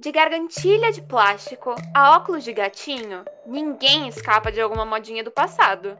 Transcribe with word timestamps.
De 0.00 0.10
gargantilha 0.10 0.90
de 0.90 1.02
plástico 1.02 1.74
a 1.92 2.16
óculos 2.16 2.42
de 2.42 2.54
gatinho, 2.54 3.22
ninguém 3.44 4.08
escapa 4.08 4.50
de 4.50 4.58
alguma 4.58 4.86
modinha 4.86 5.22
do 5.22 5.30
passado. 5.30 5.94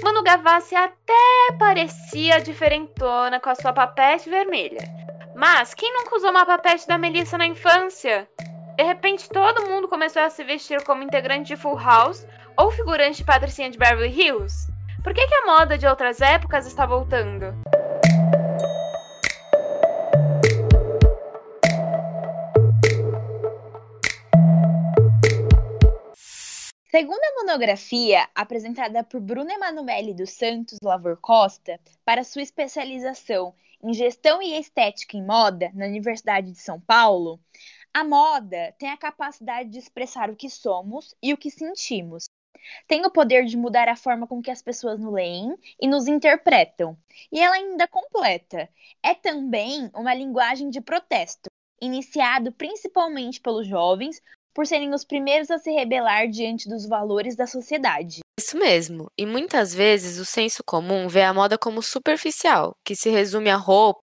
Manu 0.00 0.22
Gavassi 0.22 0.76
até 0.76 1.56
parecia 1.58 2.40
diferentona 2.40 3.40
com 3.40 3.50
a 3.50 3.56
sua 3.56 3.72
papete 3.72 4.30
vermelha. 4.30 4.88
Mas 5.34 5.74
quem 5.74 5.92
nunca 5.92 6.14
usou 6.14 6.30
uma 6.30 6.46
papete 6.46 6.86
da 6.86 6.96
Melissa 6.96 7.36
na 7.36 7.44
infância? 7.44 8.28
De 8.76 8.84
repente 8.84 9.28
todo 9.28 9.68
mundo 9.68 9.88
começou 9.88 10.22
a 10.22 10.30
se 10.30 10.44
vestir 10.44 10.80
como 10.84 11.02
integrante 11.02 11.48
de 11.48 11.60
Full 11.60 11.78
House 11.78 12.24
ou 12.56 12.70
figurante 12.70 13.16
de 13.16 13.24
Patricinha 13.24 13.68
de 13.68 13.76
Beverly 13.76 14.08
Hills. 14.08 14.70
Por 15.02 15.12
que, 15.12 15.26
que 15.26 15.34
a 15.34 15.46
moda 15.46 15.76
de 15.76 15.88
outras 15.88 16.20
épocas 16.20 16.64
está 16.64 16.86
voltando? 16.86 17.52
Segundo 26.94 27.24
a 27.24 27.40
monografia 27.40 28.28
apresentada 28.34 29.02
por 29.02 29.18
Bruna 29.18 29.54
Emanuele 29.54 30.12
dos 30.12 30.32
Santos 30.32 30.78
Lavor 30.84 31.16
Costa 31.16 31.80
para 32.04 32.22
sua 32.22 32.42
especialização 32.42 33.54
em 33.82 33.94
Gestão 33.94 34.42
e 34.42 34.58
Estética 34.58 35.16
em 35.16 35.24
Moda 35.24 35.70
na 35.72 35.86
Universidade 35.86 36.52
de 36.52 36.58
São 36.58 36.78
Paulo, 36.78 37.40
a 37.94 38.04
moda 38.04 38.74
tem 38.78 38.90
a 38.90 38.96
capacidade 38.98 39.70
de 39.70 39.78
expressar 39.78 40.28
o 40.28 40.36
que 40.36 40.50
somos 40.50 41.14
e 41.22 41.32
o 41.32 41.38
que 41.38 41.50
sentimos. 41.50 42.24
Tem 42.86 43.06
o 43.06 43.10
poder 43.10 43.46
de 43.46 43.56
mudar 43.56 43.88
a 43.88 43.96
forma 43.96 44.26
com 44.26 44.42
que 44.42 44.50
as 44.50 44.60
pessoas 44.60 45.00
nos 45.00 45.14
leem 45.14 45.56
e 45.80 45.88
nos 45.88 46.06
interpretam. 46.06 46.94
E 47.32 47.40
ela 47.40 47.54
ainda 47.54 47.88
completa. 47.88 48.68
É 49.02 49.14
também 49.14 49.90
uma 49.94 50.12
linguagem 50.12 50.68
de 50.68 50.82
protesto, 50.82 51.48
iniciado 51.80 52.52
principalmente 52.52 53.40
pelos 53.40 53.66
jovens 53.66 54.20
por 54.54 54.66
serem 54.66 54.92
os 54.94 55.04
primeiros 55.04 55.50
a 55.50 55.58
se 55.58 55.70
rebelar 55.70 56.28
diante 56.28 56.68
dos 56.68 56.86
valores 56.86 57.36
da 57.36 57.46
sociedade. 57.46 58.20
Isso 58.38 58.56
mesmo, 58.56 59.10
e 59.16 59.26
muitas 59.26 59.74
vezes 59.74 60.18
o 60.18 60.24
senso 60.24 60.62
comum 60.64 61.08
vê 61.08 61.22
a 61.22 61.34
moda 61.34 61.58
como 61.58 61.82
superficial, 61.82 62.74
que 62.84 62.96
se 62.96 63.10
resume 63.10 63.50
a 63.50 63.56
roupas, 63.56 64.02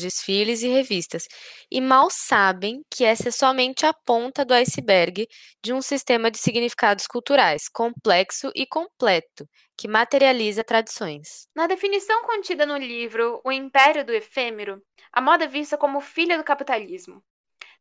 desfiles 0.00 0.62
e 0.62 0.68
revistas, 0.68 1.26
e 1.70 1.80
mal 1.80 2.08
sabem 2.10 2.82
que 2.90 3.04
essa 3.04 3.28
é 3.28 3.32
somente 3.32 3.84
a 3.84 3.92
ponta 3.92 4.44
do 4.44 4.54
iceberg 4.54 5.26
de 5.62 5.72
um 5.72 5.82
sistema 5.82 6.30
de 6.30 6.38
significados 6.38 7.06
culturais 7.06 7.68
complexo 7.68 8.50
e 8.54 8.66
completo, 8.66 9.46
que 9.76 9.88
materializa 9.88 10.64
tradições. 10.64 11.46
Na 11.54 11.66
definição 11.66 12.22
contida 12.22 12.64
no 12.64 12.76
livro 12.76 13.40
O 13.44 13.50
Império 13.50 14.04
do 14.04 14.12
Efêmero, 14.12 14.80
a 15.12 15.20
moda 15.20 15.44
é 15.44 15.48
vista 15.48 15.76
como 15.76 16.00
filha 16.00 16.38
do 16.38 16.44
capitalismo. 16.44 17.22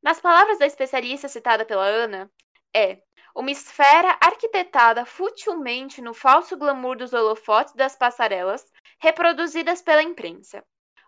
Nas 0.01 0.19
palavras 0.19 0.57
da 0.57 0.65
especialista 0.65 1.27
citada 1.27 1.63
pela 1.63 1.85
Ana, 1.85 2.29
é 2.75 2.99
uma 3.35 3.51
esfera 3.51 4.17
arquitetada 4.19 5.05
futilmente 5.05 6.01
no 6.01 6.13
falso 6.13 6.57
glamour 6.57 6.97
dos 6.97 7.13
holofotes 7.13 7.73
das 7.75 7.95
passarelas 7.95 8.65
reproduzidas 8.99 9.81
pela 9.81 10.01
imprensa. 10.01 10.63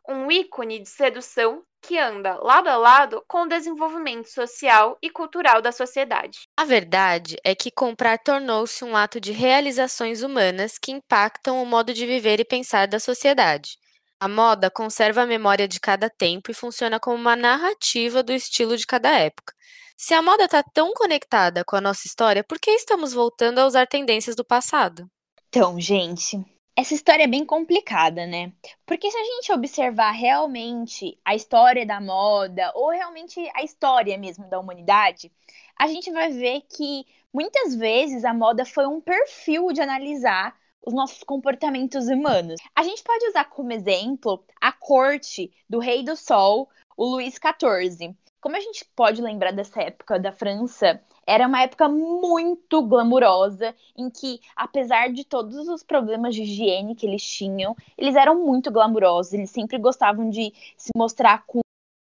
Um 0.08 0.30
ícone 0.30 0.80
de 0.80 0.90
sedução 0.90 1.64
que 1.82 1.98
anda 1.98 2.36
lado 2.36 2.68
a 2.70 2.78
lado 2.78 3.24
com 3.28 3.44
o 3.44 3.48
desenvolvimento 3.48 4.30
social 4.30 4.98
e 5.02 5.10
cultural 5.10 5.62
da 5.62 5.72
sociedade. 5.72 6.48
A 6.58 6.64
verdade 6.64 7.36
é 7.44 7.56
que 7.56 7.72
comprar 7.72 8.18
tornou-se 8.20 8.84
um 8.86 8.96
ato 8.96 9.20
de 9.20 9.32
realizações 9.32 10.22
humanas 10.22 10.78
que 10.78 10.92
impactam 10.92 11.62
o 11.62 11.66
modo 11.66 11.94
de 11.94 12.06
viver 12.06 12.40
e 12.40 12.46
pensar 12.46 12.88
da 12.88 13.00
sociedade. 13.00 13.78
A 14.24 14.28
moda 14.30 14.72
conserva 14.72 15.24
a 15.24 15.26
memória 15.26 15.68
de 15.68 15.82
cada 15.82 16.10
tempo 16.10 16.50
e 16.50 16.54
funciona 16.54 16.98
como 16.98 17.18
uma 17.18 17.36
narrativa 17.36 18.24
do 18.24 18.32
estilo 18.32 18.78
de 18.78 18.88
cada 18.88 19.10
época. 19.20 19.54
Se 19.98 20.14
a 20.14 20.22
moda 20.22 20.46
está 20.46 20.64
tão 20.64 20.94
conectada 20.94 21.62
com 21.66 21.76
a 21.76 21.82
nossa 21.82 22.08
história, 22.08 22.42
por 22.42 22.58
que 22.58 22.72
estamos 22.72 23.12
voltando 23.12 23.60
a 23.60 23.66
usar 23.66 23.86
tendências 23.86 24.34
do 24.34 24.46
passado? 24.46 25.12
Então, 25.50 25.78
gente, 25.78 26.42
essa 26.74 26.94
história 26.94 27.26
é 27.26 27.28
bem 27.28 27.46
complicada, 27.46 28.26
né? 28.26 28.54
Porque 28.86 29.12
se 29.12 29.18
a 29.18 29.24
gente 29.26 29.52
observar 29.52 30.12
realmente 30.12 31.20
a 31.26 31.36
história 31.36 31.86
da 31.86 32.00
moda, 32.00 32.72
ou 32.76 32.92
realmente 32.92 33.46
a 33.54 33.62
história 33.62 34.18
mesmo 34.18 34.50
da 34.50 34.58
humanidade, 34.58 35.30
a 35.78 35.86
gente 35.86 36.10
vai 36.14 36.32
ver 36.32 36.62
que 36.74 37.06
muitas 37.34 37.76
vezes 37.76 38.24
a 38.24 38.34
moda 38.34 38.64
foi 38.64 38.88
um 38.88 39.02
perfil 39.02 39.74
de 39.74 39.82
analisar 39.82 40.58
os 40.86 40.94
nossos 40.94 41.24
comportamentos 41.24 42.08
humanos. 42.08 42.60
A 42.76 42.84
gente 42.84 43.04
pode 43.04 43.28
usar 43.28 43.46
como 43.46 43.72
exemplo 43.72 44.44
a 44.62 44.72
corte 44.72 45.52
do 45.70 45.80
Rei 45.80 46.04
do 46.04 46.16
Sol, 46.16 46.70
o 46.98 47.06
Luís 47.06 47.36
XIV. 47.36 48.16
Como 48.42 48.58
a 48.58 48.60
gente 48.60 48.86
pode 48.94 49.22
lembrar 49.22 49.54
dessa 49.54 49.82
época 49.82 50.20
da 50.20 50.32
França, 50.32 51.02
era 51.26 51.48
uma 51.48 51.62
época 51.62 51.88
muito 51.88 52.82
glamurosa, 52.82 53.74
em 53.98 54.10
que, 54.10 54.42
apesar 54.54 55.14
de 55.14 55.24
todos 55.24 55.70
os 55.70 55.82
problemas 55.82 56.36
de 56.36 56.44
higiene 56.44 56.96
que 56.96 57.06
eles 57.06 57.24
tinham, 57.24 57.74
eles 57.98 58.16
eram 58.16 58.44
muito 58.44 58.70
glamurosos, 58.70 59.32
eles 59.32 59.50
sempre 59.50 59.78
gostavam 59.78 60.30
de 60.30 60.54
se 60.76 60.92
mostrar 60.96 61.46
com 61.46 61.62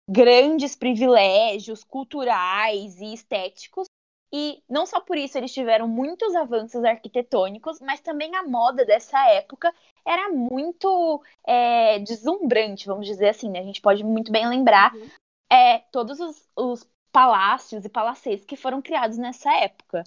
grandes 0.09 0.76
privilégios 0.76 1.82
culturais 1.82 3.00
e 3.00 3.12
estéticos, 3.12 3.86
e 4.32 4.62
não 4.68 4.86
só 4.86 5.00
por 5.00 5.16
isso 5.16 5.36
eles 5.36 5.52
tiveram 5.52 5.88
muitos 5.88 6.34
avanços 6.36 6.84
arquitetônicos, 6.84 7.80
mas 7.80 8.00
também 8.00 8.34
a 8.36 8.44
moda 8.44 8.84
dessa 8.84 9.18
época 9.30 9.74
era 10.06 10.28
muito 10.28 11.22
é, 11.44 11.98
deslumbrante, 11.98 12.86
vamos 12.86 13.06
dizer 13.06 13.30
assim, 13.30 13.50
né? 13.50 13.58
A 13.58 13.64
gente 13.64 13.80
pode 13.80 14.04
muito 14.04 14.30
bem 14.30 14.48
lembrar 14.48 14.94
uhum. 14.94 15.10
é, 15.50 15.78
todos 15.91 16.20
os, 16.20 16.48
os, 16.56 16.88
palácios 17.12 17.84
e 17.84 17.88
palacetes 17.88 18.44
que 18.44 18.54
foram 18.54 18.80
criados 18.80 19.18
nessa 19.18 19.52
época. 19.52 20.04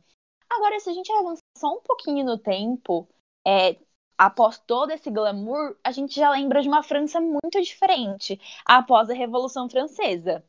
Agora, 0.49 0.79
se 0.79 0.89
a 0.89 0.93
gente 0.93 1.11
avançar 1.11 1.41
só 1.57 1.75
um 1.75 1.81
pouquinho 1.81 2.23
no 2.23 2.37
tempo, 2.37 3.09
é, 3.45 3.75
após 4.17 4.57
todo 4.59 4.91
esse 4.91 5.11
glamour, 5.11 5.75
a 5.83 5.91
gente 5.91 6.15
já 6.15 6.29
lembra 6.29 6.61
de 6.61 6.69
uma 6.69 6.81
França 6.81 7.19
muito 7.19 7.61
diferente 7.61 8.39
após 8.65 9.09
a 9.09 9.13
Revolução 9.13 9.69
Francesa 9.69 10.45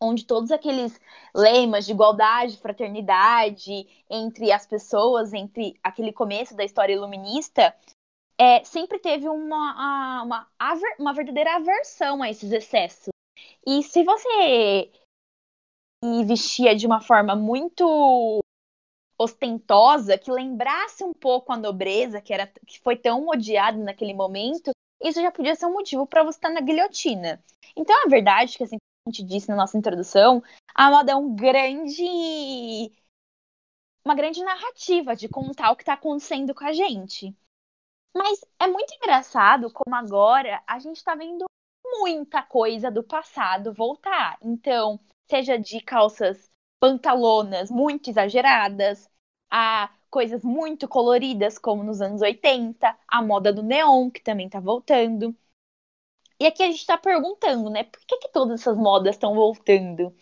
onde 0.00 0.24
todos 0.24 0.50
aqueles 0.50 0.98
lemas 1.34 1.86
de 1.86 1.92
igualdade, 1.92 2.58
fraternidade 2.58 3.86
entre 4.10 4.52
as 4.52 4.66
pessoas, 4.66 5.32
entre 5.32 5.78
aquele 5.82 6.12
começo 6.12 6.56
da 6.56 6.64
história 6.64 6.92
iluminista, 6.92 7.74
é, 8.38 8.64
sempre 8.64 8.98
teve 8.98 9.28
uma, 9.28 10.22
uma, 10.22 10.48
uma 10.98 11.12
verdadeira 11.12 11.56
aversão 11.56 12.22
a 12.22 12.30
esses 12.30 12.50
excessos. 12.52 13.08
E 13.66 13.82
se 13.82 14.04
você 14.04 14.90
vestia 16.26 16.74
de 16.74 16.86
uma 16.86 17.00
forma 17.00 17.34
muito 17.34 18.40
ostentosa, 19.18 20.18
que 20.18 20.30
lembrasse 20.30 21.04
um 21.04 21.12
pouco 21.12 21.52
a 21.52 21.56
nobreza, 21.56 22.20
que, 22.20 22.32
era, 22.32 22.46
que 22.66 22.80
foi 22.80 22.96
tão 22.96 23.28
odiada 23.28 23.78
naquele 23.78 24.12
momento, 24.12 24.70
isso 25.02 25.20
já 25.22 25.30
podia 25.30 25.54
ser 25.54 25.66
um 25.66 25.72
motivo 25.72 26.06
para 26.06 26.22
você 26.22 26.38
estar 26.38 26.50
na 26.50 26.60
guilhotina. 26.60 27.42
Então, 27.76 27.94
a 28.04 28.08
verdade 28.08 28.54
é 28.54 28.58
que, 28.58 28.64
assim, 28.64 28.76
gente 29.08 29.22
disse 29.22 29.48
na 29.48 29.56
nossa 29.56 29.76
introdução, 29.76 30.42
a 30.74 30.90
moda 30.90 31.12
é 31.12 31.14
um 31.14 31.34
grande. 31.34 32.90
uma 34.04 34.14
grande 34.14 34.42
narrativa 34.42 35.14
de 35.14 35.28
contar 35.28 35.70
o 35.70 35.76
que 35.76 35.82
está 35.82 35.94
acontecendo 35.94 36.54
com 36.54 36.64
a 36.64 36.72
gente. 36.72 37.36
Mas 38.16 38.40
é 38.58 38.66
muito 38.66 38.94
engraçado 38.94 39.70
como 39.72 39.94
agora 39.94 40.62
a 40.66 40.78
gente 40.78 40.96
está 40.96 41.14
vendo 41.14 41.44
muita 41.84 42.42
coisa 42.42 42.90
do 42.90 43.02
passado 43.02 43.74
voltar. 43.74 44.38
Então, 44.40 44.98
seja 45.28 45.58
de 45.58 45.80
calças 45.80 46.50
pantalonas 46.80 47.70
muito 47.70 48.08
exageradas, 48.08 49.08
a 49.50 49.90
coisas 50.10 50.42
muito 50.44 50.88
coloridas, 50.88 51.58
como 51.58 51.82
nos 51.82 52.00
anos 52.00 52.22
80, 52.22 52.96
a 53.08 53.22
moda 53.22 53.52
do 53.52 53.62
neon, 53.62 54.10
que 54.10 54.22
também 54.22 54.46
está 54.46 54.60
voltando. 54.60 55.36
E 56.44 56.46
aqui 56.46 56.62
a 56.62 56.66
gente 56.66 56.80
está 56.80 56.98
perguntando, 56.98 57.70
né? 57.70 57.84
Por 57.84 58.00
que, 58.06 58.18
que 58.18 58.28
todas 58.28 58.60
essas 58.60 58.76
modas 58.76 59.14
estão 59.14 59.34
voltando? 59.34 60.14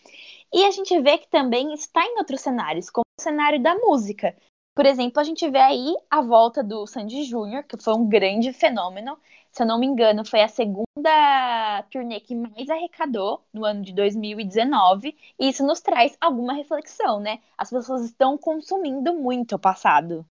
E 0.54 0.64
a 0.64 0.70
gente 0.70 0.96
vê 1.00 1.18
que 1.18 1.26
também 1.26 1.74
está 1.74 2.00
em 2.06 2.16
outros 2.16 2.40
cenários, 2.42 2.88
como 2.88 3.02
o 3.18 3.20
cenário 3.20 3.60
da 3.60 3.74
música. 3.74 4.32
Por 4.72 4.86
exemplo, 4.86 5.18
a 5.18 5.24
gente 5.24 5.50
vê 5.50 5.58
aí 5.58 5.92
a 6.08 6.22
volta 6.22 6.62
do 6.62 6.86
Sandy 6.86 7.24
Júnior, 7.24 7.64
que 7.64 7.76
foi 7.76 7.94
um 7.94 8.08
grande 8.08 8.52
fenômeno. 8.52 9.18
Se 9.50 9.64
eu 9.64 9.66
não 9.66 9.80
me 9.80 9.86
engano, 9.88 10.24
foi 10.24 10.42
a 10.42 10.46
segunda 10.46 11.82
turnê 11.90 12.20
que 12.20 12.36
mais 12.36 12.70
arrecadou 12.70 13.44
no 13.52 13.64
ano 13.64 13.82
de 13.82 13.92
2019. 13.92 15.18
E 15.40 15.48
isso 15.48 15.66
nos 15.66 15.80
traz 15.80 16.16
alguma 16.20 16.52
reflexão, 16.52 17.18
né? 17.18 17.40
As 17.58 17.68
pessoas 17.68 18.04
estão 18.04 18.38
consumindo 18.38 19.12
muito 19.12 19.56
o 19.56 19.58
passado. 19.58 20.24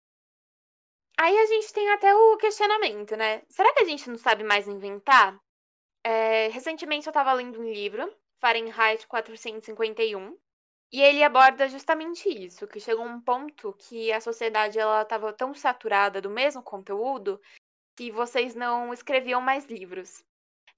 Aí 1.19 1.35
a 1.35 1.47
gente 1.47 1.73
tem 1.73 1.89
até 1.89 2.13
o 2.13 2.37
questionamento, 2.37 3.17
né? 3.17 3.41
Será 3.49 3.73
que 3.73 3.81
a 3.81 3.85
gente 3.85 4.07
não 4.07 4.19
sabe 4.19 4.43
mais 4.43 4.67
inventar? 4.67 5.35
É, 6.03 6.47
recentemente 6.49 7.07
eu 7.07 7.11
estava 7.11 7.33
lendo 7.33 7.59
um 7.59 7.71
livro, 7.71 8.11
Fahrenheit 8.39 9.05
451, 9.07 10.37
e 10.91 11.01
ele 11.01 11.23
aborda 11.23 11.67
justamente 11.67 12.27
isso, 12.29 12.67
que 12.67 12.79
chegou 12.79 13.05
um 13.05 13.21
ponto 13.21 13.73
que 13.73 14.11
a 14.11 14.21
sociedade 14.21 14.79
ela 14.79 15.03
estava 15.03 15.31
tão 15.33 15.53
saturada 15.53 16.21
do 16.21 16.29
mesmo 16.29 16.63
conteúdo 16.63 17.39
que 17.95 18.11
vocês 18.11 18.55
não 18.55 18.93
escreviam 18.93 19.41
mais 19.41 19.65
livros. 19.65 20.23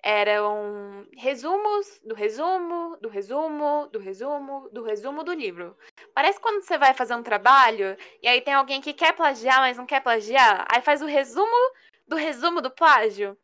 eram 0.03 1.07
resumos 1.17 2.01
do 2.03 2.15
resumo, 2.15 2.97
do 3.01 3.09
resumo, 3.09 3.87
do 3.91 3.99
resumo, 3.99 4.69
do 4.71 4.83
resumo 4.83 5.23
do 5.23 5.33
livro. 5.33 5.77
Parece 6.15 6.39
quando 6.39 6.63
você 6.63 6.77
vai 6.77 6.93
fazer 6.93 7.15
um 7.15 7.23
trabalho 7.23 7.97
e 8.21 8.27
aí 8.27 8.41
tem 8.41 8.53
alguém 8.53 8.81
que 8.81 8.93
quer 8.93 9.13
plagiar, 9.15 9.59
mas 9.59 9.77
não 9.77 9.85
quer 9.85 10.01
plagiar, 10.01 10.65
aí 10.71 10.81
faz 10.81 11.01
o 11.01 11.05
resumo 11.05 11.73
do 12.07 12.15
resumo 12.15 12.61
do 12.61 12.71
plágio. 12.71 13.37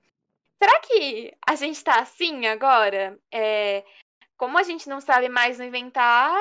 Será 0.62 0.80
que 0.82 1.36
a 1.48 1.56
gente 1.56 1.84
tá 1.84 2.00
assim 2.00 2.46
agora? 2.48 3.20
É, 3.32 3.84
como 4.38 4.58
a 4.58 4.64
gente 4.64 4.90
não 4.90 5.00
sabe 5.00 5.30
mais 5.30 5.60
inventar, 5.60 6.36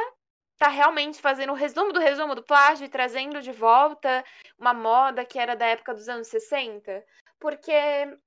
tá 0.59 0.69
realmente 0.69 1.21
fazendo 1.21 1.53
o 1.53 1.57
resumo 1.57 1.93
do 1.93 2.01
resumo 2.01 2.35
do 2.35 2.43
plágio 2.43 2.87
e 2.87 2.89
trazendo 2.89 3.43
de 3.43 3.53
volta 3.53 4.25
uma 4.59 4.73
moda 4.73 5.25
que 5.25 5.39
era 5.39 5.55
da 5.55 5.67
época 5.67 5.95
dos 5.95 6.09
anos 6.09 6.29
60? 6.29 7.05
Porque 7.39 7.73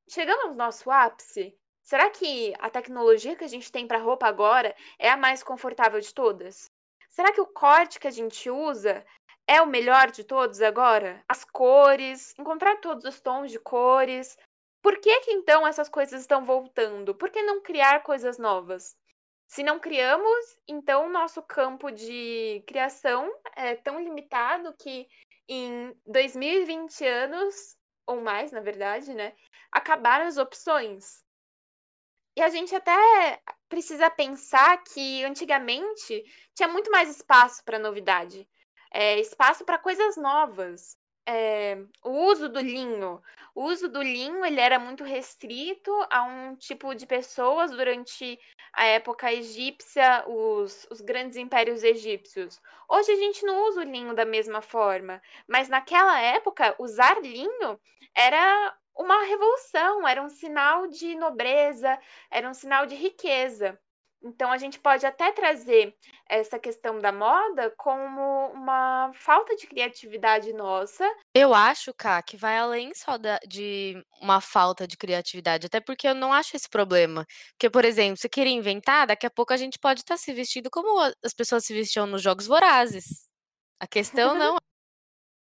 chegando 0.08 0.50
no 0.50 0.56
nosso 0.56 0.92
ápice, 0.92 1.58
Será 1.90 2.08
que 2.12 2.54
a 2.60 2.70
tecnologia 2.70 3.36
que 3.36 3.44
a 3.44 3.48
gente 3.48 3.72
tem 3.72 3.88
para 3.88 3.98
roupa 3.98 4.28
agora 4.28 4.76
é 5.00 5.10
a 5.10 5.18
mais 5.18 5.42
confortável 5.42 6.00
de 6.00 6.14
todas? 6.14 6.70
Será 7.10 7.34
que 7.34 7.42
o 7.42 7.48
corte 7.48 8.00
que 8.00 8.08
a 8.08 8.12
gente 8.12 8.48
usa 8.48 9.04
é 9.48 9.60
o 9.60 9.66
melhor 9.66 10.12
de 10.12 10.24
todos 10.24 10.62
agora? 10.62 11.24
As 11.28 11.44
cores, 11.44 12.36
encontrar 12.38 12.80
todos 12.80 13.06
os 13.06 13.20
tons 13.20 13.50
de 13.50 13.58
cores. 13.58 14.38
Por 14.82 15.00
que 15.00 15.22
que 15.22 15.32
então 15.32 15.68
essas 15.68 15.90
coisas 15.90 16.22
estão 16.22 16.46
voltando? 16.46 17.16
Por 17.16 17.30
que 17.30 17.42
não 17.42 17.62
criar 17.62 18.04
coisas 18.04 18.38
novas? 18.38 18.96
Se 19.48 19.64
não 19.64 19.80
criamos, 19.80 20.46
então 20.68 21.08
o 21.08 21.10
nosso 21.10 21.42
campo 21.42 21.90
de 21.90 22.64
criação 22.68 23.28
é 23.56 23.76
tão 23.76 24.00
limitado 24.00 24.74
que 24.78 25.08
em 25.48 25.92
2020 26.06 27.04
anos, 27.04 27.76
ou 28.06 28.22
mais, 28.22 28.52
na 28.52 28.60
verdade, 28.60 29.12
né, 29.14 29.34
acabaram 29.72 30.28
as 30.28 30.38
opções. 30.38 31.26
E 32.38 32.42
a 32.44 32.50
gente 32.50 32.76
até 32.76 33.42
precisa 33.68 34.10
pensar 34.10 34.84
que 34.84 35.24
antigamente 35.24 36.24
tinha 36.54 36.68
muito 36.68 36.92
mais 36.92 37.10
espaço 37.10 37.64
para 37.66 37.80
novidade, 37.80 38.48
é, 38.94 39.20
espaço 39.20 39.66
para 39.66 39.80
coisas 39.80 40.16
novas. 40.16 40.99
É, 41.32 41.78
o 42.04 42.10
uso 42.26 42.50
do 42.50 42.60
linho. 42.60 43.22
O 43.54 43.66
uso 43.66 43.88
do 43.88 44.02
linho 44.02 44.44
ele 44.44 44.60
era 44.60 44.80
muito 44.80 45.04
restrito 45.04 45.92
a 46.10 46.24
um 46.24 46.56
tipo 46.56 46.96
de 46.96 47.06
pessoas 47.06 47.70
durante 47.70 48.40
a 48.74 48.86
época 48.86 49.32
egípcia, 49.32 50.24
os, 50.28 50.88
os 50.90 51.02
grandes 51.02 51.38
impérios 51.38 51.84
egípcios. 51.84 52.60
Hoje 52.90 53.12
a 53.12 53.16
gente 53.16 53.46
não 53.46 53.68
usa 53.68 53.82
o 53.82 53.84
linho 53.84 54.16
da 54.16 54.26
mesma 54.26 54.60
forma, 54.60 55.22
mas 55.48 55.70
naquela 55.70 56.20
época 56.20 56.76
usar 56.80 57.22
linho 57.22 57.80
era 58.16 58.76
uma 58.96 59.24
revolução, 59.26 60.08
era 60.08 60.24
um 60.24 60.30
sinal 60.30 60.88
de 60.88 61.14
nobreza, 61.16 62.00
era 62.32 62.50
um 62.50 62.56
sinal 62.56 62.88
de 62.88 62.96
riqueza. 62.96 63.80
Então 64.22 64.52
a 64.52 64.58
gente 64.58 64.80
pode 64.80 65.06
até 65.06 65.32
trazer 65.32 65.96
essa 66.28 66.60
questão 66.60 67.00
da 67.00 67.12
moda 67.12 67.74
como 67.78 68.48
uma 68.54 69.12
falta 69.14 69.56
de 69.56 69.66
criatividade 69.66 70.52
nossa. 70.52 71.10
Eu 71.34 71.54
acho, 71.54 71.94
Ká, 71.94 72.22
que 72.22 72.36
vai 72.36 72.58
além 72.58 72.94
só 72.94 73.18
da, 73.18 73.40
de 73.48 74.04
uma 74.22 74.42
falta 74.42 74.86
de 74.86 74.98
criatividade, 74.98 75.68
até 75.68 75.80
porque 75.80 76.08
eu 76.08 76.14
não 76.14 76.34
acho 76.34 76.56
esse 76.56 76.70
problema. 76.70 77.26
Porque, 77.52 77.70
por 77.70 77.86
exemplo, 77.86 78.18
se 78.18 78.28
queria 78.28 78.54
inventar, 78.54 79.08
daqui 79.08 79.26
a 79.26 79.32
pouco 79.32 79.54
a 79.54 79.58
gente 79.58 79.80
pode 79.80 80.02
estar 80.02 80.18
se 80.18 80.34
vestindo 80.34 80.70
como 80.70 81.00
as 81.24 81.34
pessoas 81.34 81.64
se 81.66 81.74
vestiam 81.74 82.06
nos 82.06 82.22
Jogos 82.22 82.46
Vorazes. 82.46 83.30
A 83.80 83.88
questão 83.88 84.36
não 84.36 84.58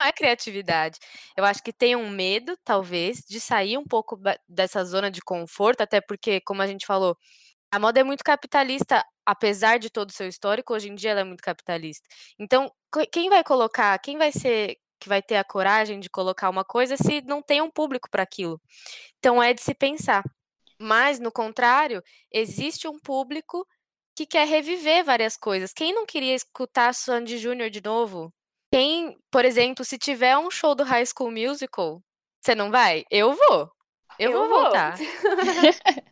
é 0.02 0.12
criatividade. 0.12 0.98
Eu 1.36 1.44
acho 1.46 1.62
que 1.62 1.74
tem 1.74 1.96
um 1.96 2.10
medo, 2.10 2.58
talvez, 2.64 3.20
de 3.28 3.40
sair 3.40 3.78
um 3.78 3.84
pouco 3.86 4.20
dessa 4.48 4.84
zona 4.84 5.12
de 5.12 5.22
conforto, 5.22 5.82
até 5.82 6.00
porque, 6.02 6.40
como 6.42 6.62
a 6.62 6.68
gente 6.68 6.86
falou, 6.86 7.18
a 7.72 7.80
moda 7.80 8.00
é 8.00 8.04
muito 8.04 8.24
capitalista, 8.24 9.06
apesar 9.26 9.78
de 9.78 9.90
todo 9.90 10.10
o 10.10 10.14
seu 10.14 10.28
histórico, 10.28 10.74
hoje 10.74 10.90
em 10.90 10.96
dia 10.96 11.12
ela 11.12 11.22
é 11.22 11.24
muito 11.24 11.44
capitalista. 11.44 12.08
Então, 12.38 12.72
quem 13.12 13.30
vai 13.30 13.44
colocar, 13.44 13.98
quem 14.00 14.18
vai 14.18 14.32
ser 14.32 14.78
que 15.00 15.08
vai 15.08 15.22
ter 15.22 15.38
a 15.38 15.44
coragem 15.44 16.00
de 16.00 16.10
colocar 16.10 16.50
uma 16.50 16.66
coisa 16.66 16.98
se 16.98 17.22
não 17.22 17.42
tem 17.42 17.62
um 17.62 17.72
público 17.72 18.10
para 18.10 18.24
aquilo? 18.24 18.60
Então 19.18 19.42
é 19.42 19.54
de 19.54 19.62
se 19.62 19.74
pensar. 19.74 20.24
Mas, 20.80 21.20
no 21.20 21.32
contrário, 21.32 22.02
existe 22.32 22.88
um 22.88 22.98
público 22.98 23.68
que 24.16 24.26
quer 24.26 24.48
reviver 24.48 25.04
várias 25.04 25.38
coisas. 25.38 25.74
Quem 25.74 25.94
não 25.94 26.06
queria 26.06 26.34
escutar 26.34 26.94
Sandy 26.94 27.38
Júnior 27.38 27.70
de 27.70 27.82
novo? 27.82 28.34
Quem, 28.72 29.18
por 29.32 29.46
exemplo, 29.46 29.84
se 29.86 29.98
tiver 29.98 30.38
um 30.38 30.50
show 30.50 30.76
do 30.76 30.84
High 30.84 31.06
School 31.06 31.32
Musical, 31.32 32.02
você 32.42 32.56
não 32.56 32.72
vai? 32.72 33.04
Eu 33.10 33.34
vou. 33.34 33.72
Eu, 34.18 34.32
eu 34.32 34.40
vou, 34.40 34.50
vou 34.50 34.64
voltar. 34.64 34.98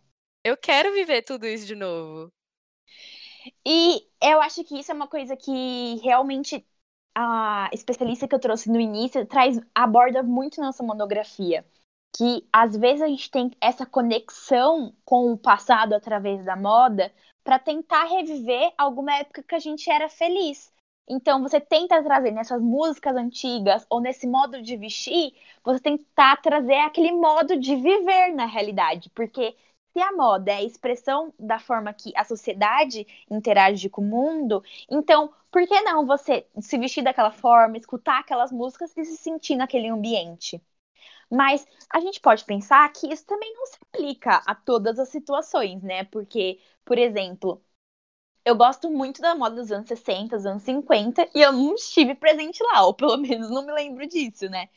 eu 0.48 0.58
quero 0.58 0.94
viver 0.94 1.24
tudo 1.24 1.46
isso 1.46 1.66
de 1.66 1.76
novo. 1.76 2.32
E 3.66 4.02
eu 4.22 4.42
acho 4.42 4.64
que 4.64 4.80
isso 4.80 4.92
é 4.92 4.96
uma 4.96 5.08
coisa 5.08 5.36
que 5.36 5.96
realmente 6.04 6.66
a 7.16 7.70
especialista 7.74 8.28
que 8.28 8.36
eu 8.36 8.40
trouxe 8.40 8.70
no 8.72 8.80
início 8.80 9.26
traz 9.26 9.60
aborda 9.74 10.24
muito 10.24 10.62
nessa 10.62 10.84
monografia, 10.84 11.66
que 12.16 12.48
às 12.52 12.76
vezes 12.78 13.02
a 13.02 13.08
gente 13.08 13.30
tem 13.32 13.52
essa 13.60 13.86
conexão 13.86 14.96
com 15.04 15.32
o 15.34 15.38
passado 15.38 15.94
através 15.94 16.46
da 16.46 16.56
moda 16.56 17.12
para 17.44 17.60
tentar 17.60 18.06
reviver 18.06 18.74
alguma 18.78 19.16
época 19.18 19.44
que 19.44 19.56
a 19.56 19.60
gente 19.60 19.90
era 19.90 20.10
feliz. 20.10 20.72
Então, 21.10 21.42
você 21.42 21.60
tenta 21.62 22.04
trazer 22.04 22.32
nessas 22.32 22.62
músicas 22.62 23.16
antigas 23.16 23.86
ou 23.90 24.02
nesse 24.02 24.28
modo 24.28 24.62
de 24.62 24.76
vestir, 24.76 25.34
você 25.64 25.80
tentar 25.80 26.42
trazer 26.42 26.76
aquele 26.80 27.14
modo 27.14 27.58
de 27.58 27.76
viver 27.78 28.34
na 28.34 28.46
realidade. 28.46 29.10
Porque 29.12 29.56
se 29.98 30.02
a 30.02 30.12
moda 30.12 30.52
é 30.52 30.58
a 30.58 30.64
expressão 30.64 31.34
da 31.40 31.58
forma 31.58 31.92
que 31.92 32.14
a 32.16 32.24
sociedade 32.24 33.08
interage 33.32 33.90
com 33.90 34.02
o 34.04 34.06
mundo, 34.06 34.64
então 34.88 35.34
por 35.52 35.66
que 35.68 35.82
não 35.82 36.06
você 36.06 36.46
se 36.62 36.78
vestir 36.78 37.04
daquela 37.04 37.32
forma, 37.32 37.78
escutar 37.78 38.20
aquelas 38.20 38.52
músicas 38.52 38.96
e 38.96 39.04
se 39.06 39.18
sentir 39.18 39.56
naquele 39.56 39.88
ambiente? 39.88 40.62
Mas 41.32 41.66
a 41.90 42.00
gente 42.00 42.20
pode 42.22 42.46
pensar 42.46 42.92
que 42.94 43.12
isso 43.12 43.26
também 43.26 43.54
não 43.56 43.66
se 43.68 43.78
aplica 43.84 44.44
a 44.46 44.56
todas 44.56 45.00
as 45.00 45.10
situações, 45.10 45.82
né? 45.84 46.04
Porque, 46.06 46.60
por 46.86 46.98
exemplo, 47.00 47.64
eu 48.46 48.56
gosto 48.56 48.90
muito 48.90 49.22
da 49.22 49.36
moda 49.36 49.56
dos 49.58 49.72
anos 49.72 49.88
60, 49.88 50.38
dos 50.38 50.46
anos 50.46 50.64
50, 50.64 51.30
e 51.36 51.42
eu 51.42 51.52
não 51.52 51.76
estive 51.76 52.16
presente 52.16 52.64
lá, 52.64 52.86
ou 52.86 52.94
pelo 52.94 53.18
menos 53.20 53.50
não 53.50 53.66
me 53.66 53.74
lembro 53.74 54.08
disso, 54.08 54.50
né? 54.50 54.70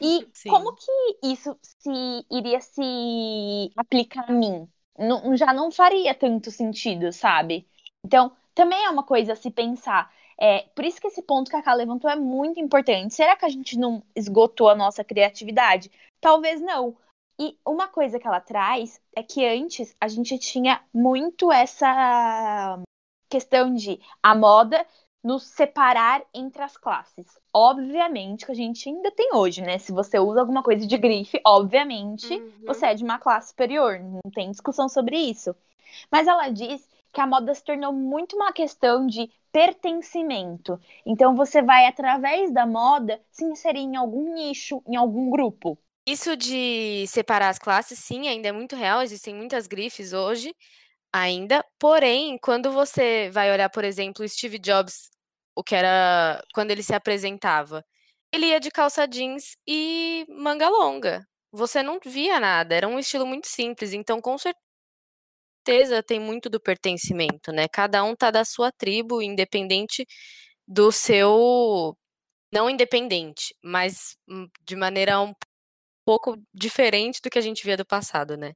E 0.00 0.28
Sim. 0.32 0.50
como 0.50 0.74
que 0.74 1.18
isso 1.22 1.56
se 1.62 2.26
iria 2.30 2.60
se 2.60 3.70
aplicar 3.76 4.28
a 4.28 4.32
mim? 4.32 4.68
Não, 4.98 5.36
já 5.36 5.52
não 5.52 5.70
faria 5.70 6.14
tanto 6.14 6.50
sentido, 6.50 7.12
sabe? 7.12 7.66
Então, 8.04 8.32
também 8.54 8.84
é 8.84 8.90
uma 8.90 9.04
coisa 9.04 9.32
a 9.32 9.36
se 9.36 9.50
pensar. 9.50 10.12
É, 10.38 10.62
por 10.74 10.84
isso 10.84 11.00
que 11.00 11.06
esse 11.06 11.22
ponto 11.22 11.50
que 11.50 11.56
a 11.56 11.62
Ká 11.62 11.72
levantou 11.72 12.10
é 12.10 12.16
muito 12.16 12.58
importante. 12.58 13.14
Será 13.14 13.36
que 13.36 13.44
a 13.44 13.48
gente 13.48 13.78
não 13.78 14.02
esgotou 14.14 14.68
a 14.68 14.74
nossa 14.74 15.04
criatividade? 15.04 15.90
Talvez 16.20 16.60
não. 16.60 16.96
E 17.38 17.56
uma 17.66 17.88
coisa 17.88 18.18
que 18.18 18.26
ela 18.26 18.40
traz 18.40 19.00
é 19.16 19.22
que 19.22 19.44
antes 19.46 19.96
a 20.00 20.08
gente 20.08 20.38
tinha 20.38 20.82
muito 20.92 21.50
essa 21.50 22.80
questão 23.28 23.72
de 23.72 24.00
a 24.22 24.34
moda 24.34 24.86
nos 25.22 25.44
separar 25.44 26.22
entre 26.34 26.62
as 26.62 26.76
classes. 26.76 27.38
Obviamente 27.52 28.44
que 28.44 28.52
a 28.52 28.54
gente 28.54 28.88
ainda 28.88 29.10
tem 29.10 29.34
hoje, 29.34 29.62
né? 29.62 29.78
Se 29.78 29.92
você 29.92 30.18
usa 30.18 30.40
alguma 30.40 30.62
coisa 30.62 30.86
de 30.86 30.96
grife, 30.96 31.40
obviamente 31.46 32.34
uhum. 32.34 32.52
você 32.66 32.86
é 32.86 32.94
de 32.94 33.04
uma 33.04 33.18
classe 33.18 33.50
superior, 33.50 34.00
não 34.00 34.30
tem 34.34 34.50
discussão 34.50 34.88
sobre 34.88 35.16
isso. 35.16 35.54
Mas 36.10 36.26
ela 36.26 36.48
diz 36.48 36.88
que 37.12 37.20
a 37.20 37.26
moda 37.26 37.54
se 37.54 37.62
tornou 37.62 37.92
muito 37.92 38.34
uma 38.34 38.52
questão 38.52 39.06
de 39.06 39.30
pertencimento. 39.52 40.80
Então 41.04 41.36
você 41.36 41.62
vai 41.62 41.86
através 41.86 42.50
da 42.52 42.66
moda 42.66 43.20
se 43.30 43.44
inserir 43.44 43.80
em 43.80 43.96
algum 43.96 44.32
nicho, 44.34 44.82
em 44.88 44.96
algum 44.96 45.30
grupo. 45.30 45.78
Isso 46.08 46.36
de 46.36 47.04
separar 47.06 47.50
as 47.50 47.58
classes, 47.58 47.98
sim, 47.98 48.26
ainda 48.26 48.48
é 48.48 48.52
muito 48.52 48.74
real, 48.74 49.02
existem 49.02 49.34
muitas 49.34 49.68
grifes 49.68 50.12
hoje, 50.12 50.52
ainda. 51.12 51.64
Porém, 51.78 52.36
quando 52.38 52.72
você 52.72 53.30
vai 53.30 53.52
olhar, 53.52 53.68
por 53.68 53.84
exemplo, 53.84 54.24
o 54.24 54.28
Steve 54.28 54.58
Jobs, 54.58 55.11
o 55.54 55.62
que 55.62 55.74
era 55.74 56.42
quando 56.54 56.70
ele 56.70 56.82
se 56.82 56.94
apresentava, 56.94 57.84
ele 58.32 58.46
ia 58.46 58.60
de 58.60 58.70
calça 58.70 59.06
jeans 59.06 59.56
e 59.66 60.24
manga 60.28 60.68
longa. 60.68 61.26
Você 61.52 61.82
não 61.82 61.98
via 62.04 62.40
nada, 62.40 62.74
era 62.74 62.88
um 62.88 62.98
estilo 62.98 63.26
muito 63.26 63.46
simples. 63.48 63.92
Então, 63.92 64.20
com 64.20 64.36
certeza, 64.38 66.02
tem 66.02 66.18
muito 66.18 66.48
do 66.48 66.60
pertencimento, 66.60 67.52
né? 67.52 67.68
Cada 67.68 68.02
um 68.04 68.16
tá 68.16 68.30
da 68.30 68.44
sua 68.44 68.72
tribo, 68.72 69.22
independente 69.22 70.06
do 70.66 70.90
seu. 70.92 71.96
Não 72.52 72.68
independente, 72.70 73.54
mas 73.62 74.16
hum, 74.28 74.48
de 74.62 74.76
maneira 74.76 75.20
um 75.20 75.34
pouco 76.04 76.36
diferente 76.54 77.20
do 77.22 77.30
que 77.30 77.38
a 77.38 77.42
gente 77.42 77.64
via 77.64 77.76
do 77.76 77.86
passado, 77.86 78.36
né? 78.36 78.52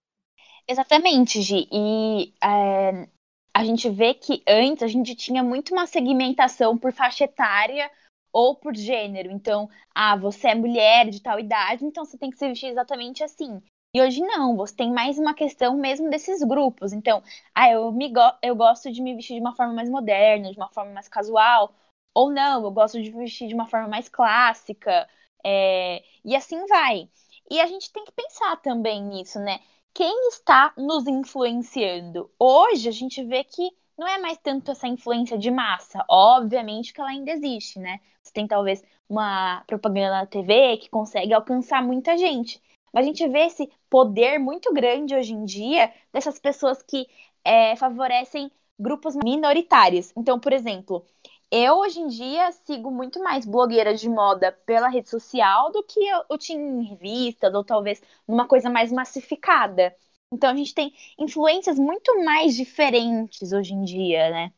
Exatamente, 0.68 1.40
Gi. 1.42 1.68
E 1.72 2.34
é, 2.42 3.08
a 3.56 3.64
gente 3.64 3.88
vê 3.88 4.12
que 4.12 4.42
antes 4.46 4.82
a 4.82 4.86
gente 4.86 5.14
tinha 5.14 5.42
muito 5.42 5.72
uma 5.72 5.86
segmentação 5.86 6.76
por 6.76 6.92
faixa 6.92 7.24
etária 7.24 7.90
ou 8.30 8.54
por 8.54 8.76
gênero. 8.76 9.32
Então, 9.32 9.66
ah, 9.94 10.14
você 10.14 10.48
é 10.48 10.54
mulher 10.54 11.08
de 11.08 11.22
tal 11.22 11.40
idade, 11.40 11.82
então 11.82 12.04
você 12.04 12.18
tem 12.18 12.28
que 12.30 12.36
se 12.36 12.46
vestir 12.46 12.66
exatamente 12.68 13.24
assim. 13.24 13.62
E 13.94 14.02
hoje 14.02 14.20
não, 14.20 14.54
você 14.56 14.76
tem 14.76 14.92
mais 14.92 15.18
uma 15.18 15.32
questão 15.32 15.74
mesmo 15.78 16.10
desses 16.10 16.42
grupos. 16.42 16.92
Então, 16.92 17.22
ah, 17.54 17.70
eu, 17.70 17.90
me 17.92 18.10
go 18.12 18.20
eu 18.42 18.54
gosto 18.54 18.92
de 18.92 19.00
me 19.00 19.14
vestir 19.14 19.36
de 19.36 19.40
uma 19.40 19.56
forma 19.56 19.72
mais 19.72 19.88
moderna, 19.88 20.50
de 20.52 20.58
uma 20.58 20.68
forma 20.68 20.92
mais 20.92 21.08
casual. 21.08 21.72
Ou 22.14 22.30
não, 22.30 22.62
eu 22.62 22.70
gosto 22.70 23.02
de 23.02 23.10
me 23.10 23.20
vestir 23.24 23.48
de 23.48 23.54
uma 23.54 23.66
forma 23.66 23.88
mais 23.88 24.06
clássica. 24.06 25.08
É... 25.42 26.02
E 26.22 26.36
assim 26.36 26.66
vai. 26.66 27.08
E 27.50 27.58
a 27.58 27.66
gente 27.66 27.90
tem 27.90 28.04
que 28.04 28.12
pensar 28.12 28.56
também 28.60 29.02
nisso, 29.02 29.38
né? 29.40 29.60
Quem 29.96 30.28
está 30.28 30.74
nos 30.76 31.06
influenciando? 31.06 32.30
Hoje 32.38 32.86
a 32.86 32.92
gente 32.92 33.24
vê 33.24 33.42
que 33.42 33.70
não 33.96 34.06
é 34.06 34.18
mais 34.18 34.36
tanto 34.36 34.70
essa 34.70 34.86
influência 34.86 35.38
de 35.38 35.50
massa. 35.50 36.04
Obviamente 36.06 36.92
que 36.92 37.00
ela 37.00 37.08
ainda 37.08 37.30
existe, 37.30 37.78
né? 37.78 37.98
Você 38.22 38.30
tem 38.30 38.46
talvez 38.46 38.84
uma 39.08 39.64
propaganda 39.66 40.10
na 40.10 40.26
TV 40.26 40.76
que 40.76 40.90
consegue 40.90 41.32
alcançar 41.32 41.82
muita 41.82 42.14
gente. 42.18 42.62
Mas 42.92 43.06
a 43.06 43.08
gente 43.08 43.26
vê 43.26 43.46
esse 43.46 43.70
poder 43.88 44.38
muito 44.38 44.70
grande 44.70 45.14
hoje 45.14 45.32
em 45.32 45.46
dia 45.46 45.90
dessas 46.12 46.38
pessoas 46.38 46.82
que 46.82 47.06
é, 47.42 47.74
favorecem 47.76 48.52
grupos 48.78 49.16
minoritários. 49.16 50.12
Então, 50.14 50.38
por 50.38 50.52
exemplo, 50.52 51.06
eu 51.56 51.76
hoje 51.78 52.00
em 52.00 52.08
dia 52.08 52.50
sigo 52.52 52.90
muito 52.90 53.20
mais 53.22 53.44
blogueiras 53.46 54.00
de 54.00 54.08
moda 54.08 54.52
pela 54.66 54.88
rede 54.88 55.08
social 55.08 55.70
do 55.72 55.82
que 55.84 56.00
eu, 56.06 56.24
eu 56.30 56.38
tinha 56.38 56.58
em 56.60 56.84
revistas 56.84 57.54
ou 57.54 57.64
talvez 57.64 58.02
numa 58.26 58.46
coisa 58.48 58.68
mais 58.70 58.92
massificada. 58.92 59.94
Então 60.32 60.50
a 60.50 60.56
gente 60.56 60.74
tem 60.74 60.92
influências 61.18 61.78
muito 61.78 62.24
mais 62.24 62.54
diferentes 62.56 63.52
hoje 63.52 63.72
em 63.74 63.84
dia, 63.84 64.30
né? 64.30 64.52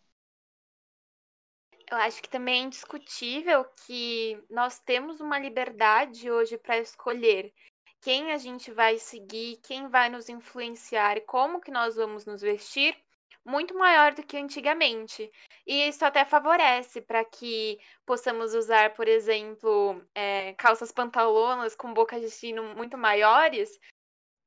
Eu 1.91 1.97
acho 1.99 2.23
que 2.23 2.29
também 2.29 2.63
é 2.63 2.65
indiscutível 2.65 3.65
que 3.87 4.43
nós 4.51 4.79
temos 4.79 5.21
uma 5.21 5.39
liberdade 5.39 6.31
hoje 6.31 6.57
para 6.59 6.79
escolher 6.79 7.53
quem 8.01 8.33
a 8.33 8.39
gente 8.39 8.71
vai 8.71 8.99
seguir, 8.99 9.59
quem 9.63 9.89
vai 9.89 10.09
nos 10.09 10.29
influenciar 10.29 11.17
e 11.17 11.23
como 11.23 11.61
que 11.61 11.71
nós 11.71 11.97
vamos 11.97 12.25
nos 12.27 12.43
vestir, 12.43 12.97
muito 13.45 13.75
maior 13.75 14.15
do 14.15 14.23
que 14.23 14.37
antigamente. 14.37 15.31
E 15.69 15.87
isso 15.87 16.03
até 16.03 16.25
favorece 16.25 17.03
para 17.03 17.23
que 17.27 17.79
possamos 18.07 18.55
usar, 18.55 18.95
por 18.95 19.07
exemplo, 19.07 20.03
é, 20.15 20.55
calças 20.55 20.91
pantalonas 20.91 21.77
com 21.77 21.93
bocas 21.93 22.23
de 22.23 22.31
sino 22.31 22.75
muito 22.75 22.97
maiores, 22.97 23.79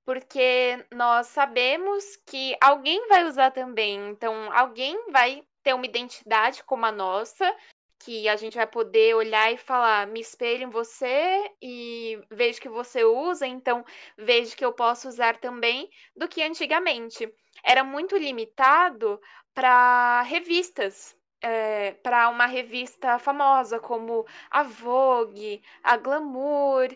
porque 0.03 0.83
nós 0.91 1.27
sabemos 1.27 2.15
que 2.25 2.57
alguém 2.59 3.07
vai 3.07 3.23
usar 3.25 3.51
também. 3.51 4.09
Então, 4.09 4.51
alguém 4.51 5.11
vai 5.11 5.43
ter 5.61 5.75
uma 5.75 5.85
identidade 5.85 6.63
como 6.63 6.87
a 6.87 6.91
nossa, 6.91 7.55
que 7.99 8.27
a 8.27 8.35
gente 8.35 8.57
vai 8.57 8.65
poder 8.65 9.15
olhar 9.15 9.53
e 9.53 9.57
falar, 9.57 10.07
me 10.07 10.21
espelho 10.21 10.63
em 10.63 10.69
você 10.71 11.51
e 11.61 12.19
vejo 12.31 12.59
que 12.59 12.69
você 12.69 13.03
usa, 13.03 13.45
então 13.45 13.85
vejo 14.17 14.57
que 14.57 14.65
eu 14.65 14.73
posso 14.73 15.07
usar 15.07 15.37
também, 15.37 15.87
do 16.15 16.27
que 16.27 16.41
antigamente. 16.41 17.31
Era 17.63 17.83
muito 17.83 18.17
limitado 18.17 19.21
para 19.53 20.21
revistas, 20.23 21.15
é, 21.41 21.93
para 22.03 22.29
uma 22.29 22.45
revista 22.45 23.17
famosa 23.19 23.79
como 23.79 24.25
a 24.49 24.63
Vogue, 24.63 25.61
a 25.83 25.97
Glamour, 25.97 26.89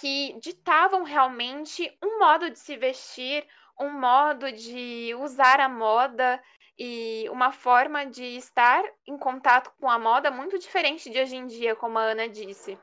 que 0.00 0.36
ditavam 0.40 1.02
realmente 1.02 1.96
um 2.02 2.18
modo 2.18 2.50
de 2.50 2.58
se 2.58 2.76
vestir, 2.76 3.46
um 3.78 3.98
modo 3.98 4.50
de 4.52 5.14
usar 5.20 5.60
a 5.60 5.68
moda 5.68 6.42
e 6.78 7.28
uma 7.30 7.52
forma 7.52 8.06
de 8.06 8.24
estar 8.36 8.82
em 9.06 9.18
contato 9.18 9.70
com 9.78 9.90
a 9.90 9.98
moda 9.98 10.30
muito 10.30 10.58
diferente 10.58 11.10
de 11.10 11.20
hoje 11.20 11.36
em 11.36 11.46
dia, 11.46 11.76
como 11.76 11.98
a 11.98 12.02
Ana 12.02 12.28
disse. 12.28 12.78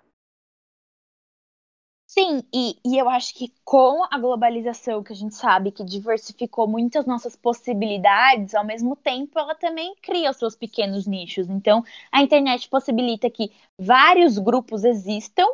Sim, 2.18 2.42
e, 2.54 2.80
e 2.84 2.98
eu 2.98 3.08
acho 3.08 3.34
que 3.36 3.54
com 3.64 4.04
a 4.12 4.18
globalização, 4.18 5.04
que 5.04 5.14
a 5.14 5.16
gente 5.16 5.36
sabe 5.36 5.72
que 5.72 5.84
diversificou 5.84 6.68
muitas 6.68 7.06
nossas 7.06 7.36
possibilidades, 7.36 8.56
ao 8.56 8.66
mesmo 8.66 8.96
tempo 8.96 9.38
ela 9.38 9.54
também 9.54 9.94
cria 10.02 10.32
os 10.32 10.38
seus 10.38 10.56
pequenos 10.56 11.06
nichos. 11.06 11.48
Então, 11.48 11.84
a 12.12 12.22
internet 12.24 12.68
possibilita 12.70 13.30
que 13.30 13.52
vários 13.78 14.40
grupos 14.40 14.84
existam, 14.84 15.46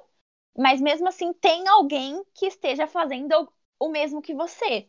mas 0.58 0.82
mesmo 0.82 1.08
assim 1.10 1.34
tem 1.34 1.68
alguém 1.68 2.24
que 2.34 2.48
esteja 2.48 2.88
fazendo 2.88 3.50
o 3.80 3.90
mesmo 3.90 4.22
que 4.22 4.34
você. 4.36 4.88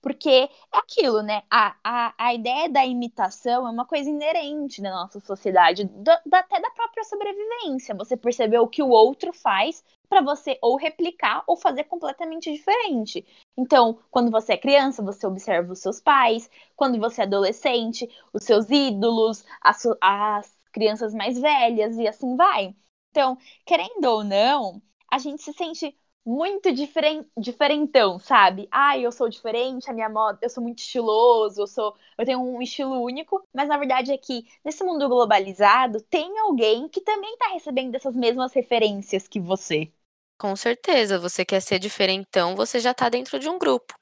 Porque 0.00 0.30
é 0.30 0.48
aquilo, 0.72 1.20
né? 1.22 1.42
A, 1.50 1.76
a, 1.82 2.14
a 2.16 2.34
ideia 2.34 2.68
da 2.68 2.86
imitação 2.86 3.66
é 3.66 3.70
uma 3.70 3.84
coisa 3.84 4.08
inerente 4.08 4.80
na 4.80 4.90
nossa 4.90 5.18
sociedade, 5.20 5.84
do, 5.84 6.10
até 6.32 6.60
da 6.60 6.70
própria 6.70 7.02
sobrevivência. 7.04 7.94
Você 7.96 8.16
percebeu 8.16 8.62
o 8.62 8.68
que 8.68 8.82
o 8.82 8.88
outro 8.90 9.32
faz 9.32 9.82
para 10.08 10.22
você 10.22 10.58
ou 10.62 10.76
replicar 10.76 11.42
ou 11.46 11.56
fazer 11.56 11.84
completamente 11.84 12.52
diferente. 12.52 13.24
Então, 13.56 13.98
quando 14.10 14.30
você 14.30 14.54
é 14.54 14.56
criança, 14.58 15.02
você 15.02 15.26
observa 15.26 15.72
os 15.72 15.78
seus 15.80 16.00
pais, 16.00 16.50
quando 16.74 16.98
você 16.98 17.22
é 17.22 17.24
adolescente, 17.24 18.08
os 18.32 18.44
seus 18.44 18.70
ídolos, 18.70 19.44
as, 19.60 19.82
as 20.00 20.56
crianças 20.72 21.14
mais 21.14 21.38
velhas 21.38 21.96
e 21.96 22.06
assim 22.06 22.36
vai. 22.36 22.74
Então, 23.10 23.38
querendo 23.64 24.04
ou 24.06 24.22
não, 24.24 24.82
a 25.10 25.18
gente 25.18 25.42
se 25.42 25.52
sente 25.52 25.96
muito 26.24 26.72
diferen, 26.72 27.24
diferentão, 27.38 28.18
sabe? 28.18 28.68
Ah, 28.70 28.98
eu 28.98 29.12
sou 29.12 29.28
diferente, 29.28 29.88
a 29.88 29.94
minha 29.94 30.08
moda, 30.08 30.38
eu 30.42 30.50
sou 30.50 30.62
muito 30.62 30.80
estiloso, 30.80 31.62
eu 31.62 31.66
sou, 31.68 31.96
eu 32.18 32.24
tenho 32.26 32.40
um 32.40 32.60
estilo 32.60 33.00
único, 33.02 33.42
mas 33.54 33.68
na 33.68 33.78
verdade 33.78 34.12
é 34.12 34.18
que 34.18 34.44
nesse 34.64 34.82
mundo 34.84 35.08
globalizado 35.08 36.00
tem 36.02 36.36
alguém 36.40 36.88
que 36.88 37.00
também 37.00 37.32
está 37.34 37.48
recebendo 37.52 37.94
essas 37.94 38.14
mesmas 38.16 38.52
referências 38.52 39.28
que 39.28 39.38
você. 39.40 39.92
Com 40.38 40.56
certeza, 40.56 41.18
você 41.18 41.44
quer 41.44 41.60
ser 41.60 41.78
diferentão, 41.78 42.56
você 42.56 42.80
já 42.80 42.92
está 42.92 43.08
dentro 43.10 43.38
de 43.38 43.48
um 43.50 43.58
grupo. 43.58 43.94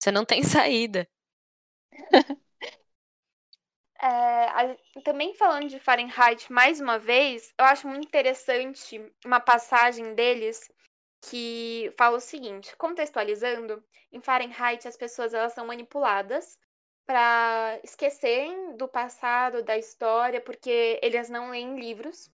Você 0.00 0.10
não 0.12 0.24
tem 0.24 0.42
saída. 0.44 1.08
É, 4.00 4.76
também 5.04 5.34
falando 5.34 5.68
de 5.68 5.78
Fahrenheit 5.80 6.50
mais 6.52 6.80
uma 6.80 6.98
vez, 6.98 7.52
eu 7.58 7.64
acho 7.64 7.86
muito 7.88 8.06
interessante 8.06 9.00
uma 9.24 9.40
passagem 9.40 10.14
deles 10.14 10.70
que 11.22 11.92
fala 11.98 12.16
o 12.18 12.20
seguinte, 12.20 12.76
contextualizando, 12.76 13.82
em 14.12 14.20
Fahrenheit 14.20 14.86
as 14.86 14.96
pessoas 14.96 15.34
elas 15.34 15.52
são 15.52 15.66
manipuladas 15.66 16.58
para 17.06 17.80
esquecerem 17.84 18.76
do 18.76 18.86
passado, 18.88 19.62
da 19.64 19.76
história, 19.76 20.40
porque 20.40 21.00
eles 21.02 21.28
não 21.28 21.50
leem 21.50 21.78
livros. 21.80 22.30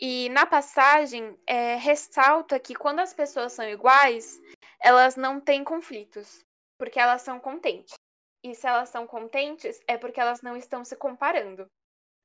E 0.00 0.28
na 0.30 0.44
passagem 0.44 1.38
é, 1.46 1.76
ressalta 1.76 2.58
que 2.58 2.74
quando 2.74 3.00
as 3.00 3.14
pessoas 3.14 3.52
são 3.52 3.68
iguais, 3.68 4.40
elas 4.80 5.16
não 5.16 5.40
têm 5.40 5.62
conflitos, 5.62 6.44
porque 6.78 6.98
elas 6.98 7.22
são 7.22 7.38
contentes. 7.38 7.94
E 8.42 8.54
se 8.54 8.66
elas 8.66 8.88
são 8.88 9.06
contentes, 9.06 9.80
é 9.86 9.96
porque 9.96 10.20
elas 10.20 10.42
não 10.42 10.56
estão 10.56 10.84
se 10.84 10.96
comparando. 10.96 11.66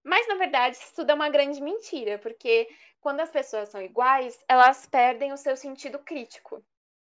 Mas, 0.03 0.27
na 0.27 0.35
verdade, 0.35 0.77
isso 0.77 0.95
tudo 0.95 1.11
é 1.11 1.13
uma 1.13 1.29
grande 1.29 1.61
mentira, 1.61 2.17
porque 2.17 2.67
quando 2.99 3.19
as 3.19 3.29
pessoas 3.29 3.69
são 3.69 3.81
iguais, 3.81 4.43
elas 4.47 4.85
perdem 4.85 5.31
o 5.31 5.37
seu 5.37 5.55
sentido 5.55 5.99
crítico. 5.99 6.63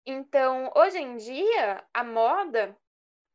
Então, 0.06 0.72
hoje 0.76 0.98
em 0.98 1.18
dia, 1.18 1.84
a 1.94 2.04
moda, 2.04 2.76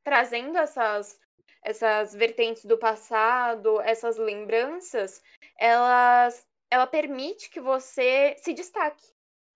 trazendo 0.05 0.59
essas, 0.59 1.19
essas 1.63 2.15
vertentes 2.15 2.65
do 2.65 2.79
passado, 2.79 3.81
essas 3.81 4.17
lembranças, 4.17 5.23
elas, 5.59 6.47
ela 6.75 6.89
permite 6.89 7.49
que 7.51 7.61
você 7.61 8.35
se 8.39 8.53
destaque, 8.53 9.07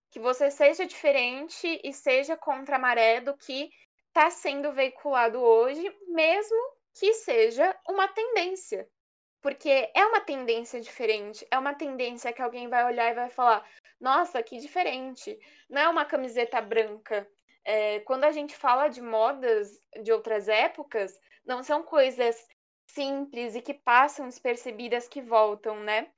que 0.09 0.19
você 0.21 0.49
seja 0.49 0.85
diferente 0.85 1.79
e 1.83 1.91
seja 1.91 2.37
contra 2.37 2.77
a 2.77 2.79
maré 2.79 3.19
do 3.19 3.35
que 3.35 3.69
está 4.07 4.29
sendo 4.29 4.71
veiculado 4.71 5.37
hoje, 5.37 5.83
mesmo 6.07 6.57
que 6.97 7.13
seja 7.13 7.77
uma 7.89 8.07
tendência. 8.07 8.87
Porque 9.41 9.91
é 9.93 10.05
uma 10.05 10.21
tendência 10.21 10.79
diferente, 10.79 11.45
é 11.51 11.57
uma 11.57 11.73
tendência 11.73 12.31
que 12.31 12.41
alguém 12.41 12.69
vai 12.69 12.85
olhar 12.85 13.11
e 13.11 13.15
vai 13.15 13.29
falar: 13.29 13.69
nossa, 13.99 14.41
que 14.41 14.57
diferente. 14.57 15.37
Não 15.69 15.81
é 15.81 15.89
uma 15.89 16.05
camiseta 16.05 16.61
branca. 16.61 17.29
É, 17.65 17.99
quando 17.99 18.23
a 18.23 18.31
gente 18.31 18.55
fala 18.55 18.87
de 18.87 19.01
modas 19.01 19.69
de 20.03 20.11
outras 20.13 20.47
épocas, 20.47 21.19
não 21.45 21.63
são 21.63 21.83
coisas 21.83 22.47
simples 22.87 23.55
e 23.55 23.61
que 23.61 23.73
passam 23.73 24.25
despercebidas 24.25 25.07
que 25.07 25.21
voltam, 25.21 25.81
né? 25.81 26.09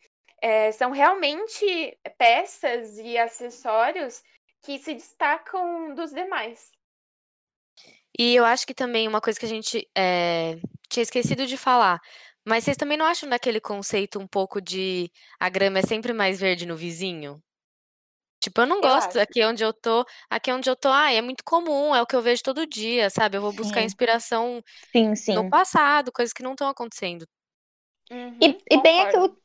É, 0.41 0.71
são 0.71 0.91
realmente 0.91 1.98
peças 2.17 2.98
e 2.98 3.17
acessórios 3.17 4.24
que 4.63 4.79
se 4.79 4.93
destacam 4.95 5.93
dos 5.93 6.12
demais. 6.12 6.71
E 8.17 8.36
eu 8.36 8.43
acho 8.45 8.65
que 8.65 8.74
também 8.74 9.07
uma 9.07 9.21
coisa 9.21 9.39
que 9.39 9.45
a 9.45 9.50
gente 9.50 9.88
é, 9.95 10.57
tinha 10.89 11.03
esquecido 11.03 11.45
de 11.45 11.57
falar 11.57 12.00
mas 12.45 12.63
vocês 12.63 12.77
também 12.77 12.98
não 12.98 13.05
acham 13.05 13.29
daquele 13.29 13.62
conceito 13.62 14.19
um 14.19 14.27
pouco 14.27 14.60
de 14.60 15.12
a 15.39 15.48
grama 15.50 15.79
é 15.79 15.83
sempre 15.83 16.12
mais 16.12 16.39
verde 16.39 16.65
no 16.65 16.75
vizinho? 16.75 17.41
Tipo, 18.39 18.62
eu 18.62 18.65
não 18.65 18.81
gosto 18.81 19.19
aqui 19.19 19.43
onde 19.45 19.63
eu 19.63 19.71
tô, 19.71 20.03
aqui 20.29 20.51
onde 20.51 20.67
eu 20.67 20.75
tô, 20.75 20.89
ah, 20.89 21.12
é 21.13 21.21
muito 21.21 21.43
comum, 21.43 21.95
é 21.95 22.01
o 22.01 22.07
que 22.07 22.15
eu 22.15 22.21
vejo 22.24 22.41
todo 22.41 22.65
dia, 22.65 23.10
sabe? 23.12 23.38
Eu 23.38 23.41
vou 23.41 23.53
buscar 23.53 23.81
Sim, 23.81 23.86
inspiração 23.86 24.63
sim, 24.91 25.15
no 25.29 25.43
sim. 25.43 25.50
passado, 25.50 26.12
coisas 26.12 26.33
que 26.33 26.41
não 26.41 26.53
estão 26.53 26.67
acontecendo. 26.67 27.27
Uhum, 28.12 28.41
E, 28.41 28.57
e 28.71 28.81
bem 28.81 29.01
aquilo 29.01 29.40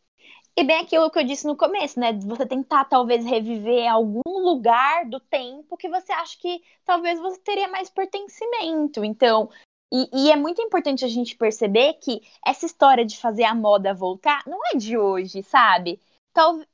E 0.59 0.65
bem 0.65 0.79
aquilo 0.81 1.11
que 1.11 1.19
eu 1.19 1.25
disse 1.25 1.47
no 1.47 1.55
começo, 1.55 2.01
né? 2.01 2.15
Você 2.15 2.47
tentar 2.47 2.87
talvez 2.87 3.27
reviver 3.27 3.87
algum 3.91 4.23
lugar 4.27 5.05
do 5.05 5.21
tempo 5.21 5.77
que 5.77 5.89
você 5.89 6.11
acha 6.13 6.39
que 6.39 6.63
talvez 6.83 7.21
você 7.21 7.39
teria 7.41 7.69
mais 7.69 7.91
pertencimento. 7.91 9.05
Então, 9.05 9.51
e, 9.93 10.09
e, 10.13 10.31
é 10.31 10.37
muito 10.37 10.63
importante 10.63 11.05
a 11.05 11.09
gente 11.09 11.37
perceber 11.37 11.95
que 11.95 12.23
essa 12.45 12.65
história 12.65 13.05
de 13.05 13.19
fazer 13.19 13.45
a 13.45 13.55
moda 13.55 13.93
voltar 13.93 14.43
não 14.47 14.59
é 14.73 14.77
de 14.77 14.97
hoje, 14.97 15.43
sabe? 15.43 16.01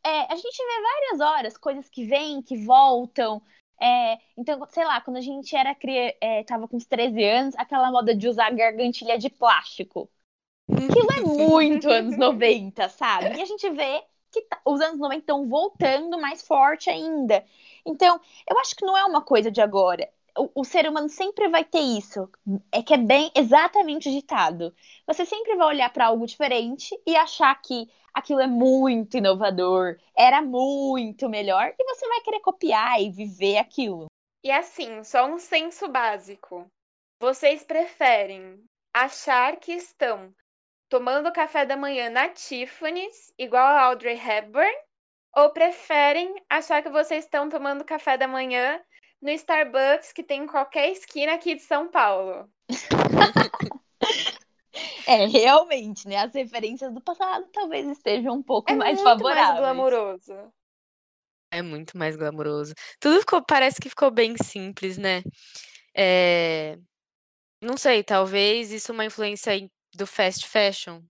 É, 0.04 0.32
a 0.32 0.36
gente 0.36 0.56
vê 0.56 0.82
várias 0.82 1.20
horas 1.20 1.56
coisas 1.56 1.88
que 1.88 2.04
vêm, 2.04 2.42
que 2.42 2.56
voltam. 2.64 3.42
É, 3.80 4.18
então, 4.36 4.64
sei 4.70 4.84
lá, 4.84 5.00
quando 5.00 5.16
a 5.16 5.20
gente 5.20 5.56
era 5.56 5.74
criança, 5.74 6.16
é, 6.20 6.44
tava 6.44 6.68
com 6.68 6.76
uns 6.76 6.86
13 6.86 7.24
anos, 7.24 7.54
aquela 7.56 7.90
moda 7.90 8.14
de 8.14 8.28
usar 8.28 8.50
gargantilha 8.54 9.18
de 9.18 9.28
plástico. 9.28 10.08
Aquilo 10.72 11.12
é 11.12 11.20
muito 11.20 11.90
anos 11.90 12.16
90, 12.16 12.88
sabe? 12.88 13.36
E 13.36 13.42
a 13.42 13.44
gente 13.44 13.68
vê 13.70 14.02
que 14.30 14.40
tá, 14.42 14.60
os 14.64 14.80
anos 14.80 14.98
90 14.98 15.20
estão 15.20 15.48
voltando 15.48 16.18
mais 16.18 16.42
forte 16.42 16.88
ainda. 16.88 17.44
Então, 17.84 18.20
eu 18.48 18.58
acho 18.58 18.74
que 18.74 18.84
não 18.84 18.96
é 18.96 19.04
uma 19.04 19.20
coisa 19.20 19.50
de 19.50 19.60
agora. 19.60 20.08
O, 20.36 20.62
o, 20.62 20.64
ser 20.64 20.88
humano 20.88 21.10
sempre 21.10 21.46
vai 21.48 21.62
ter 21.62 21.80
isso. 21.80 22.28
É 22.72 22.82
que 22.82 22.94
é 22.94 22.96
bem 22.96 23.30
exatamente 23.34 24.10
ditado. 24.10 24.74
Você 25.06 25.26
sempre 25.26 25.54
vai 25.56 25.66
olhar 25.66 25.92
para 25.92 26.06
algo 26.06 26.26
diferente 26.26 26.98
e 27.06 27.14
achar 27.14 27.54
que 27.60 27.90
aquilo 28.14 28.40
é 28.40 28.46
muito 28.46 29.18
inovador, 29.18 29.98
era 30.16 30.40
muito 30.40 31.28
melhor, 31.28 31.74
e 31.78 31.84
você 31.84 32.08
vai 32.08 32.20
querer 32.20 32.40
copiar 32.40 33.00
e 33.00 33.10
viver 33.10 33.58
aquilo. 33.58 34.06
E 34.44 34.50
assim, 34.50 35.04
só 35.04 35.26
um 35.26 35.38
senso 35.38 35.88
básico. 35.88 36.66
Vocês 37.20 37.62
preferem 37.62 38.64
achar 38.92 39.56
que 39.56 39.72
estão 39.72 40.32
tomando 40.92 41.32
café 41.32 41.64
da 41.64 41.74
manhã 41.74 42.10
na 42.10 42.28
Tiffany's, 42.28 43.32
igual 43.38 43.64
a 43.64 43.84
Audrey 43.84 44.14
Hepburn, 44.14 44.70
ou 45.34 45.48
preferem 45.48 46.34
achar 46.50 46.82
que 46.82 46.90
vocês 46.90 47.24
estão 47.24 47.48
tomando 47.48 47.82
café 47.82 48.18
da 48.18 48.28
manhã 48.28 48.78
no 49.22 49.30
Starbucks 49.30 50.12
que 50.12 50.22
tem 50.22 50.42
em 50.42 50.46
qualquer 50.46 50.90
esquina 50.90 51.32
aqui 51.32 51.54
de 51.54 51.62
São 51.62 51.90
Paulo? 51.90 52.46
é, 55.08 55.24
realmente, 55.24 56.06
né? 56.06 56.18
As 56.18 56.34
referências 56.34 56.92
do 56.92 57.00
passado 57.00 57.48
talvez 57.54 57.88
estejam 57.88 58.34
um 58.34 58.42
pouco 58.42 58.70
é 58.70 58.76
mais 58.76 58.96
muito 58.96 59.08
favoráveis. 59.08 59.48
Mais 59.48 59.60
glamouroso. 59.60 60.52
É 61.50 61.62
muito 61.62 61.96
mais 61.96 62.16
glamouroso. 62.16 62.74
Tudo 63.00 63.18
ficou, 63.20 63.42
parece 63.42 63.80
que 63.80 63.88
ficou 63.88 64.10
bem 64.10 64.36
simples, 64.36 64.98
né? 64.98 65.22
É... 65.96 66.78
Não 67.62 67.78
sei, 67.78 68.04
talvez 68.04 68.70
isso 68.70 68.92
é 68.92 68.94
uma 68.94 69.06
influência 69.06 69.52
do 69.94 70.06
fast 70.06 70.46
fashion? 70.46 71.00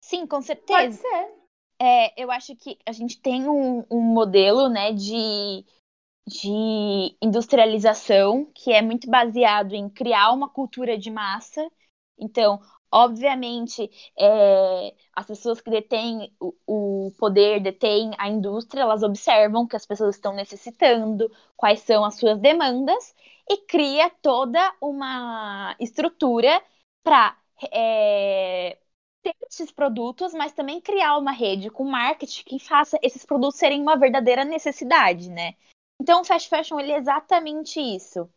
Sim, 0.00 0.26
com 0.26 0.40
certeza. 0.40 0.76
Pode 0.76 0.94
ser. 0.94 1.40
É, 1.80 2.22
eu 2.22 2.30
acho 2.30 2.54
que 2.56 2.78
a 2.84 2.92
gente 2.92 3.20
tem 3.20 3.48
um, 3.48 3.84
um 3.90 4.00
modelo, 4.00 4.68
né, 4.68 4.92
de, 4.92 5.64
de 6.26 7.16
industrialização 7.22 8.44
que 8.54 8.72
é 8.72 8.82
muito 8.82 9.08
baseado 9.08 9.72
em 9.72 9.88
criar 9.88 10.32
uma 10.32 10.48
cultura 10.48 10.98
de 10.98 11.10
massa. 11.10 11.66
Então, 12.18 12.60
obviamente, 12.92 13.90
é, 14.18 14.94
as 15.14 15.26
pessoas 15.26 15.60
que 15.62 15.70
detêm 15.70 16.30
o, 16.38 16.54
o 16.66 17.12
poder, 17.18 17.60
detêm 17.60 18.10
a 18.18 18.28
indústria, 18.28 18.82
elas 18.82 19.02
observam 19.02 19.66
que 19.66 19.76
as 19.76 19.86
pessoas 19.86 20.16
estão 20.16 20.34
necessitando, 20.34 21.32
quais 21.56 21.80
são 21.80 22.04
as 22.04 22.16
suas 22.16 22.38
demandas 22.38 23.14
e 23.48 23.56
cria 23.66 24.10
toda 24.20 24.60
uma 24.82 25.74
estrutura 25.80 26.62
para 27.02 27.39
é, 27.72 28.78
ter 29.22 29.34
esses 29.48 29.70
produtos, 29.70 30.32
mas 30.34 30.52
também 30.52 30.80
criar 30.80 31.18
uma 31.18 31.32
rede 31.32 31.70
com 31.70 31.84
marketing 31.84 32.44
que 32.44 32.58
faça 32.58 32.98
esses 33.02 33.24
produtos 33.24 33.58
serem 33.58 33.82
uma 33.82 33.96
verdadeira 33.96 34.44
necessidade, 34.44 35.30
né? 35.30 35.54
Então, 36.00 36.22
o 36.22 36.24
fast 36.24 36.48
fashion 36.48 36.80
ele 36.80 36.92
é 36.92 36.98
exatamente 36.98 37.78
isso. 37.80 38.28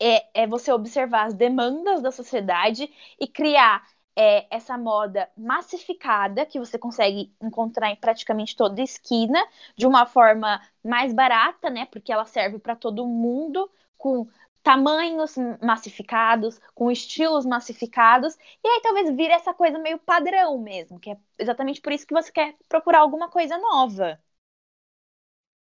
É, 0.00 0.42
é 0.42 0.46
você 0.46 0.70
observar 0.72 1.26
as 1.26 1.34
demandas 1.34 2.02
da 2.02 2.10
sociedade 2.12 2.90
e 3.18 3.26
criar 3.26 3.86
é, 4.16 4.46
essa 4.50 4.76
moda 4.78 5.30
massificada 5.36 6.46
que 6.46 6.58
você 6.58 6.78
consegue 6.78 7.32
encontrar 7.40 7.90
em 7.90 7.96
praticamente 7.96 8.56
toda 8.56 8.80
esquina 8.82 9.38
de 9.76 9.86
uma 9.86 10.06
forma 10.06 10.60
mais 10.82 11.12
barata, 11.12 11.68
né? 11.70 11.86
Porque 11.86 12.12
ela 12.12 12.24
serve 12.24 12.58
para 12.58 12.74
todo 12.74 13.06
mundo, 13.06 13.70
com 13.98 14.26
tamanhos 14.66 15.36
massificados, 15.62 16.58
com 16.74 16.90
estilos 16.90 17.46
massificados, 17.46 18.34
e 18.64 18.68
aí 18.68 18.80
talvez 18.82 19.08
vire 19.14 19.32
essa 19.32 19.54
coisa 19.54 19.78
meio 19.78 19.96
padrão 19.96 20.58
mesmo, 20.58 20.98
que 20.98 21.10
é 21.12 21.16
exatamente 21.38 21.80
por 21.80 21.92
isso 21.92 22.04
que 22.04 22.12
você 22.12 22.32
quer 22.32 22.56
procurar 22.68 22.98
alguma 22.98 23.28
coisa 23.30 23.56
nova. 23.58 24.20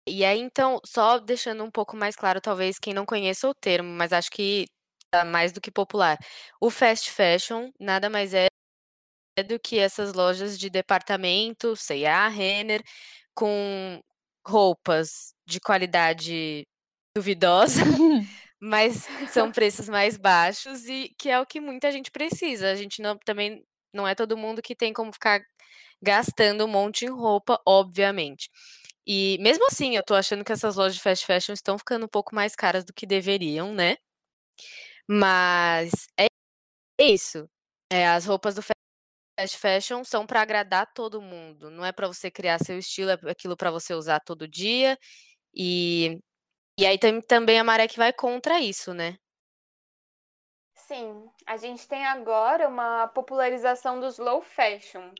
E 0.07 0.23
aí, 0.23 0.39
então, 0.39 0.79
só 0.85 1.19
deixando 1.19 1.65
um 1.65 1.71
pouco 1.71 1.97
mais 1.97 2.15
claro, 2.15 2.41
talvez 2.43 2.79
quem 2.79 2.93
não 2.93 3.07
conheça 3.07 3.49
o 3.49 3.55
termo, 3.55 3.89
mas 3.89 4.13
acho 4.13 4.31
que 4.31 4.67
tá 5.11 5.25
mais 5.25 5.51
do 5.53 5.61
que 5.63 5.71
popular. 5.71 6.19
O 6.61 6.69
fast 6.71 7.11
fashion 7.11 7.71
nada 7.81 8.11
mais 8.11 8.35
é 8.35 8.49
do 9.47 9.59
que 9.59 9.79
essas 9.79 10.13
lojas 10.13 10.59
de 10.59 10.69
departamento, 10.69 11.75
C&A, 11.77 12.29
Renner, 12.29 12.83
com 13.35 14.01
roupas 14.47 15.35
de 15.47 15.61
qualidade 15.61 16.67
duvidosa, 17.17 17.81
mas 18.61 19.07
são 19.31 19.51
preços 19.53 19.89
mais 19.89 20.17
baixos 20.17 20.87
e 20.87 21.15
que 21.19 21.29
é 21.31 21.41
o 21.41 21.47
que 21.47 21.61
muita 21.61 21.91
gente 21.93 22.11
precisa. 22.11 22.71
A 22.71 22.75
gente 22.77 23.03
não, 23.03 23.17
também 23.19 23.65
não 23.93 24.07
é 24.07 24.15
todo 24.15 24.37
mundo 24.37 24.63
que 24.63 24.77
tem 24.77 24.93
como 24.93 25.13
ficar 25.13 25.41
gastando 26.03 26.65
um 26.65 26.69
monte 26.69 27.05
em 27.07 27.11
roupa, 27.11 27.61
obviamente. 27.67 28.51
E 29.07 29.39
mesmo 29.41 29.67
assim, 29.67 29.97
eu 29.97 30.05
tô 30.05 30.15
achando 30.15 30.45
que 30.45 30.53
essas 30.53 30.77
lojas 30.77 30.97
de 30.97 31.03
fast 31.03 31.27
fashion 31.27 31.55
estão 31.55 31.79
ficando 31.79 32.07
um 32.07 32.09
pouco 32.09 32.35
mais 32.35 32.55
caras 32.57 32.85
do 32.85 32.93
que 32.95 33.07
deveriam, 33.07 33.75
né? 33.75 33.97
Mas 35.09 35.91
é 36.19 36.27
isso. 37.01 37.49
É, 37.93 38.09
as 38.09 38.27
roupas 38.27 38.55
do 38.57 38.63
fast 38.63 39.59
fashion 39.59 40.05
são 40.05 40.27
para 40.27 40.43
agradar 40.43 40.93
todo 40.95 41.23
mundo. 41.23 41.71
Não 41.71 41.85
é 41.85 41.93
para 41.93 42.09
você 42.09 42.31
criar 42.31 42.59
seu 42.61 42.79
estilo, 42.79 43.11
é 43.13 43.19
aquilo 43.31 43.57
para 43.57 43.71
você 43.71 43.95
usar 43.95 44.21
todo 44.21 44.49
dia. 44.49 44.99
E 45.55 46.21
e 46.81 46.87
aí 46.87 46.99
tem 46.99 47.21
também 47.21 47.61
a 47.61 47.65
maré 47.65 47.87
que 47.87 47.99
vai 47.99 48.11
contra 48.11 48.59
isso, 48.59 48.95
né? 48.95 49.19
Sim, 50.75 51.31
a 51.45 51.59
gente 51.59 51.87
tem 51.87 52.07
agora 52.07 52.67
uma 52.67 53.07
popularização 53.09 54.01
do 54.01 54.07
slow 54.07 54.41
fashion. 54.41 55.13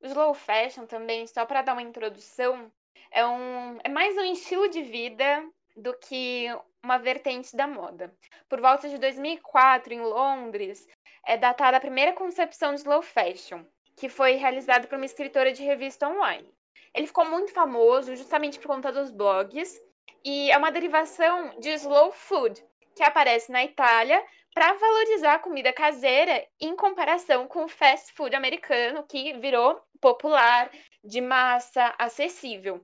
O 0.00 0.06
slow 0.06 0.32
fashion 0.32 0.86
também, 0.86 1.26
só 1.26 1.44
para 1.44 1.60
dar 1.60 1.74
uma 1.74 1.82
introdução, 1.82 2.72
é, 3.10 3.24
um, 3.26 3.78
é 3.84 3.88
mais 3.90 4.16
um 4.16 4.24
estilo 4.24 4.66
de 4.66 4.80
vida 4.80 5.46
do 5.76 5.92
que 5.92 6.46
uma 6.82 6.96
vertente 6.96 7.54
da 7.54 7.66
moda. 7.66 8.10
Por 8.48 8.62
volta 8.62 8.88
de 8.88 8.96
2004, 8.96 9.92
em 9.92 10.00
Londres, 10.00 10.88
é 11.26 11.36
datada 11.36 11.76
a 11.76 11.80
primeira 11.80 12.14
concepção 12.14 12.72
de 12.72 12.80
slow 12.80 13.02
fashion, 13.02 13.62
que 13.94 14.08
foi 14.08 14.36
realizada 14.36 14.88
por 14.88 14.96
uma 14.96 15.04
escritora 15.04 15.52
de 15.52 15.62
revista 15.62 16.08
online. 16.08 16.50
Ele 16.94 17.06
ficou 17.06 17.26
muito 17.26 17.52
famoso 17.52 18.16
justamente 18.16 18.58
por 18.58 18.68
conta 18.68 18.90
dos 18.90 19.10
blogs 19.10 19.78
e 20.24 20.50
é 20.50 20.56
uma 20.56 20.72
derivação 20.72 21.58
de 21.60 21.70
slow 21.70 22.12
food, 22.12 22.64
que 22.96 23.02
aparece 23.02 23.50
na 23.52 23.64
Itália 23.64 24.24
para 24.54 24.72
valorizar 24.74 25.34
a 25.34 25.38
comida 25.38 25.72
caseira 25.72 26.46
em 26.60 26.76
comparação 26.76 27.48
com 27.48 27.64
o 27.64 27.68
fast 27.68 28.12
food 28.12 28.34
americano, 28.36 29.04
que 29.06 29.32
virou 29.34 29.82
popular, 30.00 30.70
de 31.02 31.20
massa, 31.20 31.94
acessível. 31.98 32.80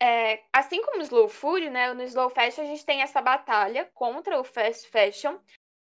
É, 0.00 0.42
assim 0.52 0.82
como 0.82 0.98
o 0.98 1.02
slow 1.02 1.28
food, 1.28 1.70
né, 1.70 1.92
no 1.94 2.02
slow 2.02 2.28
fashion 2.28 2.62
a 2.62 2.66
gente 2.66 2.84
tem 2.84 3.00
essa 3.00 3.22
batalha 3.22 3.90
contra 3.94 4.38
o 4.38 4.44
fast 4.44 4.88
fashion, 4.90 5.38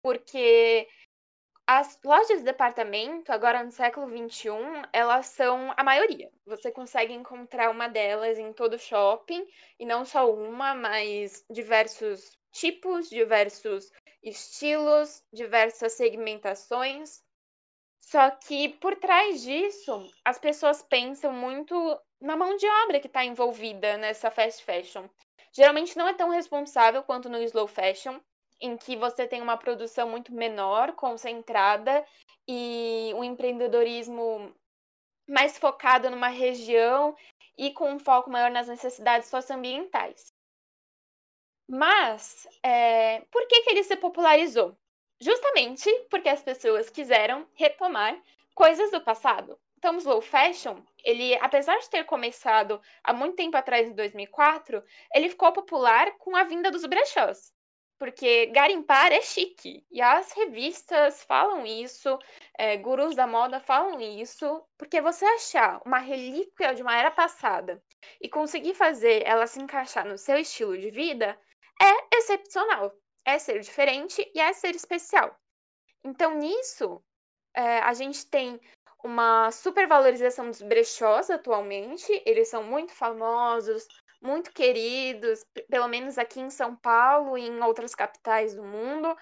porque 0.01 0.87
as 1.67 1.99
lojas 2.03 2.39
de 2.39 2.45
departamento, 2.45 3.31
agora 3.31 3.63
no 3.63 3.71
século 3.71 4.07
XXI, 4.07 4.87
elas 4.93 5.27
são 5.27 5.73
a 5.75 5.83
maioria. 5.83 6.31
Você 6.45 6.71
consegue 6.71 7.13
encontrar 7.13 7.69
uma 7.71 7.87
delas 7.87 8.37
em 8.37 8.53
todo 8.53 8.77
shopping, 8.77 9.45
e 9.79 9.85
não 9.85 10.05
só 10.05 10.31
uma, 10.31 10.75
mas 10.75 11.43
diversos 11.49 12.37
tipos, 12.51 13.09
diversos 13.09 13.91
estilos, 14.23 15.23
diversas 15.33 15.93
segmentações. 15.93 17.23
Só 17.99 18.29
que 18.31 18.69
por 18.69 18.95
trás 18.97 19.41
disso, 19.41 20.07
as 20.23 20.37
pessoas 20.37 20.83
pensam 20.83 21.33
muito 21.33 21.75
na 22.21 22.35
mão 22.37 22.55
de 22.55 22.67
obra 22.83 22.99
que 22.99 23.07
está 23.07 23.25
envolvida 23.25 23.97
nessa 23.97 24.29
fast 24.31 24.63
fashion. 24.63 25.07
Geralmente 25.51 25.97
não 25.97 26.07
é 26.07 26.13
tão 26.13 26.29
responsável 26.29 27.03
quanto 27.03 27.29
no 27.29 27.41
slow 27.41 27.67
fashion, 27.67 28.19
em 28.61 28.77
que 28.77 28.95
você 28.95 29.27
tem 29.27 29.41
uma 29.41 29.57
produção 29.57 30.09
muito 30.09 30.33
menor, 30.33 30.93
concentrada, 30.93 32.05
e 32.47 33.11
um 33.15 33.23
empreendedorismo 33.23 34.53
mais 35.27 35.57
focado 35.57 36.09
numa 36.09 36.27
região 36.27 37.15
e 37.57 37.71
com 37.71 37.91
um 37.91 37.99
foco 37.99 38.29
maior 38.29 38.51
nas 38.51 38.67
necessidades 38.67 39.27
socioambientais. 39.29 40.33
Mas, 41.67 42.47
é, 42.63 43.21
por 43.31 43.47
que, 43.47 43.61
que 43.63 43.69
ele 43.71 43.83
se 43.83 43.95
popularizou? 43.97 44.77
Justamente 45.19 45.89
porque 46.09 46.29
as 46.29 46.43
pessoas 46.43 46.89
quiseram 46.89 47.47
retomar 47.55 48.21
coisas 48.53 48.91
do 48.91 49.01
passado. 49.01 49.59
Então, 49.77 49.95
o 49.95 49.97
slow 49.97 50.21
fashion, 50.21 50.81
ele, 51.03 51.35
apesar 51.35 51.77
de 51.79 51.89
ter 51.89 52.03
começado 52.05 52.81
há 53.03 53.13
muito 53.13 53.35
tempo 53.35 53.57
atrás, 53.57 53.87
em 53.87 53.93
2004, 53.93 54.83
ele 55.13 55.29
ficou 55.29 55.51
popular 55.51 56.17
com 56.17 56.35
a 56.35 56.43
vinda 56.43 56.69
dos 56.69 56.85
brechós. 56.85 57.54
Porque 57.97 58.47
garimpar 58.47 59.11
é 59.11 59.21
chique. 59.21 59.85
E 59.89 60.01
as 60.01 60.31
revistas 60.33 61.23
falam 61.23 61.65
isso, 61.65 62.19
é, 62.57 62.75
gurus 62.77 63.15
da 63.15 63.25
moda 63.25 63.59
falam 63.59 63.99
isso. 63.99 64.63
Porque 64.77 65.01
você 65.01 65.25
achar 65.25 65.81
uma 65.85 65.99
relíquia 65.99 66.73
de 66.73 66.81
uma 66.81 66.97
era 66.97 67.11
passada 67.11 67.81
e 68.21 68.29
conseguir 68.29 68.73
fazer 68.73 69.25
ela 69.25 69.47
se 69.47 69.61
encaixar 69.61 70.05
no 70.05 70.17
seu 70.17 70.37
estilo 70.37 70.77
de 70.77 70.91
vida 70.91 71.39
é 71.81 72.17
excepcional. 72.17 72.93
É 73.25 73.39
ser 73.39 73.59
diferente 73.59 74.29
e 74.35 74.39
é 74.39 74.53
ser 74.53 74.75
especial. 74.75 75.35
Então, 76.03 76.35
nisso, 76.35 77.03
é, 77.55 77.79
a 77.79 77.93
gente 77.93 78.27
tem 78.27 78.59
uma 79.03 79.51
supervalorização 79.51 80.49
dos 80.49 80.61
brechós 80.61 81.29
atualmente. 81.29 82.21
Eles 82.25 82.49
são 82.49 82.63
muito 82.63 82.93
famosos, 82.93 83.87
muito 84.21 84.51
queridos, 84.51 85.45
pelo 85.69 85.87
menos 85.87 86.17
aqui 86.17 86.39
em 86.39 86.49
São 86.49 86.75
Paulo 86.75 87.37
e 87.37 87.47
em 87.47 87.61
outras 87.61 87.93
capitais 87.93 88.55
do 88.55 88.63
mundo, 88.63 89.15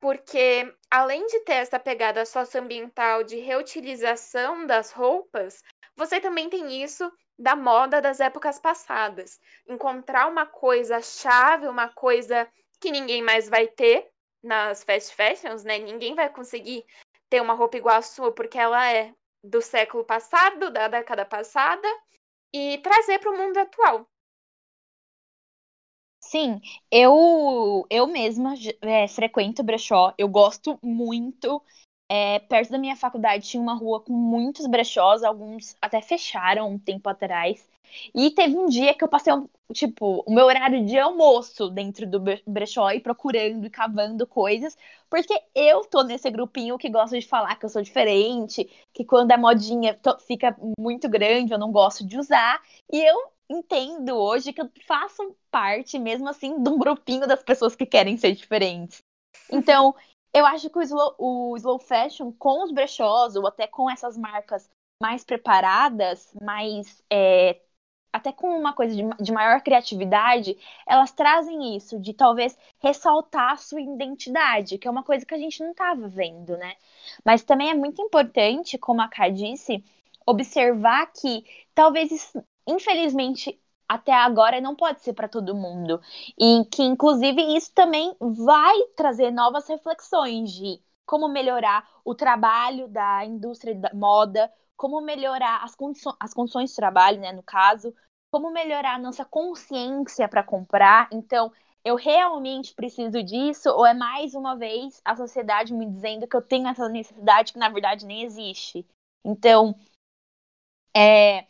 porque 0.00 0.72
além 0.90 1.26
de 1.26 1.40
ter 1.40 1.54
essa 1.54 1.78
pegada 1.78 2.24
socioambiental 2.24 3.22
de 3.22 3.36
reutilização 3.36 4.66
das 4.66 4.92
roupas, 4.92 5.62
você 5.94 6.20
também 6.20 6.48
tem 6.48 6.82
isso 6.82 7.10
da 7.38 7.54
moda 7.54 8.00
das 8.00 8.20
épocas 8.20 8.58
passadas. 8.58 9.38
Encontrar 9.66 10.26
uma 10.26 10.46
coisa 10.46 11.00
chave, 11.00 11.66
uma 11.66 11.88
coisa 11.88 12.48
que 12.80 12.90
ninguém 12.90 13.22
mais 13.22 13.48
vai 13.48 13.66
ter 13.66 14.10
nas 14.42 14.82
fast 14.82 15.14
fashions, 15.14 15.64
né? 15.64 15.78
Ninguém 15.78 16.14
vai 16.14 16.30
conseguir 16.30 16.84
ter 17.28 17.40
uma 17.40 17.54
roupa 17.54 17.76
igual 17.76 17.96
a 17.96 18.02
sua 18.02 18.32
porque 18.32 18.58
ela 18.58 18.90
é 18.90 19.14
do 19.42 19.60
século 19.62 20.04
passado, 20.04 20.70
da 20.70 20.88
década 20.88 21.24
passada, 21.24 21.88
e 22.52 22.78
trazer 22.78 23.18
para 23.18 23.30
o 23.30 23.36
mundo 23.36 23.58
atual. 23.58 24.06
Sim, 26.30 26.60
eu 26.90 27.84
eu 27.90 28.06
mesma 28.06 28.54
é, 28.82 29.08
frequento 29.08 29.62
brechó, 29.64 30.14
eu 30.16 30.28
gosto 30.28 30.78
muito. 30.82 31.60
É, 32.08 32.40
perto 32.40 32.70
da 32.72 32.78
minha 32.78 32.96
faculdade 32.96 33.46
tinha 33.48 33.62
uma 33.62 33.74
rua 33.74 34.00
com 34.00 34.12
muitos 34.12 34.66
brechós, 34.66 35.22
alguns 35.22 35.76
até 35.80 36.00
fecharam 36.02 36.68
um 36.70 36.78
tempo 36.78 37.08
atrás. 37.08 37.68
E 38.14 38.30
teve 38.32 38.56
um 38.56 38.66
dia 38.66 38.94
que 38.94 39.02
eu 39.04 39.08
passei, 39.08 39.32
tipo, 39.72 40.22
o 40.26 40.32
meu 40.32 40.46
horário 40.46 40.84
de 40.86 40.98
almoço 40.98 41.68
dentro 41.70 42.06
do 42.08 42.20
brechó 42.46 42.90
e 42.92 43.00
procurando 43.00 43.66
e 43.66 43.70
cavando 43.70 44.26
coisas, 44.26 44.76
porque 45.08 45.34
eu 45.54 45.82
tô 45.84 46.02
nesse 46.04 46.30
grupinho 46.30 46.78
que 46.78 46.88
gosta 46.90 47.18
de 47.18 47.26
falar 47.26 47.56
que 47.56 47.64
eu 47.64 47.68
sou 47.68 47.82
diferente, 47.82 48.68
que 48.92 49.04
quando 49.04 49.32
a 49.32 49.38
modinha 49.38 49.98
fica 50.26 50.56
muito 50.78 51.08
grande 51.08 51.52
eu 51.52 51.58
não 51.58 51.72
gosto 51.72 52.04
de 52.06 52.18
usar. 52.18 52.60
E 52.92 52.98
eu 53.04 53.32
entendo 53.50 54.16
hoje 54.16 54.52
que 54.52 54.62
eu 54.62 54.70
faço 54.86 55.36
parte, 55.50 55.98
mesmo 55.98 56.28
assim, 56.28 56.62
de 56.62 56.70
um 56.70 56.78
grupinho 56.78 57.26
das 57.26 57.42
pessoas 57.42 57.74
que 57.74 57.84
querem 57.84 58.16
ser 58.16 58.32
diferentes. 58.32 59.02
Então, 59.50 59.94
eu 60.32 60.46
acho 60.46 60.70
que 60.70 60.78
o 60.78 60.82
slow, 60.82 61.14
o 61.18 61.56
slow 61.56 61.78
fashion 61.80 62.32
com 62.32 62.62
os 62.62 62.70
brechós, 62.70 63.34
ou 63.34 63.46
até 63.48 63.66
com 63.66 63.90
essas 63.90 64.16
marcas 64.16 64.70
mais 65.02 65.24
preparadas, 65.24 66.32
mais 66.40 67.02
é, 67.10 67.60
até 68.12 68.32
com 68.32 68.48
uma 68.56 68.72
coisa 68.72 68.94
de, 68.94 69.02
de, 69.20 69.32
maior 69.32 69.60
criatividade, 69.62 70.56
elas 70.86 71.10
trazem 71.10 71.76
isso, 71.76 71.98
de 71.98 72.12
talvez 72.12 72.56
ressaltar 72.80 73.52
a 73.52 73.56
sua 73.56 73.80
identidade, 73.80 74.78
que 74.78 74.86
é 74.86 74.90
uma 74.90 75.02
coisa 75.02 75.24
que 75.26 75.34
a 75.34 75.38
gente 75.38 75.60
não 75.60 75.72
estava 75.72 76.06
vendo, 76.06 76.56
né? 76.56 76.76
Mas 77.24 77.42
também 77.42 77.70
é 77.70 77.74
muito 77.74 78.00
importante, 78.00 78.78
como 78.78 79.00
a 79.00 79.08
Ká 79.08 79.28
disse, 79.28 79.84
observar 80.26 81.06
que 81.12 81.44
talvez 81.74 82.10
isso, 82.12 82.44
infelizmente, 82.66 83.60
até 83.88 84.12
agora 84.12 84.60
não 84.60 84.76
pode 84.76 85.02
ser 85.02 85.12
para 85.14 85.28
todo 85.28 85.54
mundo. 85.54 86.00
E 86.38 86.64
que, 86.70 86.82
inclusive, 86.82 87.56
isso 87.56 87.72
também 87.74 88.14
vai 88.20 88.76
trazer 88.96 89.30
novas 89.30 89.68
reflexões 89.68 90.52
de 90.52 90.80
como 91.04 91.28
melhorar 91.28 91.88
o 92.04 92.14
trabalho 92.14 92.86
da 92.88 93.24
indústria 93.24 93.74
da 93.74 93.92
moda, 93.92 94.52
como 94.76 95.00
melhorar 95.00 95.64
as, 95.64 95.74
condições, 95.74 96.14
as 96.20 96.32
condições 96.32 96.70
de 96.70 96.76
trabalho, 96.76 97.20
né, 97.20 97.32
no 97.32 97.42
caso, 97.42 97.92
como 98.30 98.50
melhorar 98.50 98.94
a 98.94 98.98
nossa 98.98 99.24
consciência 99.24 100.28
para 100.28 100.44
comprar. 100.44 101.08
Então, 101.12 101.52
eu 101.84 101.96
realmente 101.96 102.74
preciso 102.74 103.22
disso? 103.22 103.70
Ou 103.70 103.84
é 103.84 103.94
mais 103.94 104.34
uma 104.34 104.54
vez 104.56 105.00
a 105.04 105.16
sociedade 105.16 105.72
me 105.74 105.86
dizendo 105.86 106.26
que 106.28 106.36
eu 106.36 106.42
tenho 106.42 106.68
essa 106.68 106.88
necessidade 106.88 107.52
que 107.52 107.58
na 107.58 107.68
verdade 107.68 108.06
nem 108.06 108.22
existe? 108.22 108.86
Então, 109.24 109.74
é, 110.96 111.46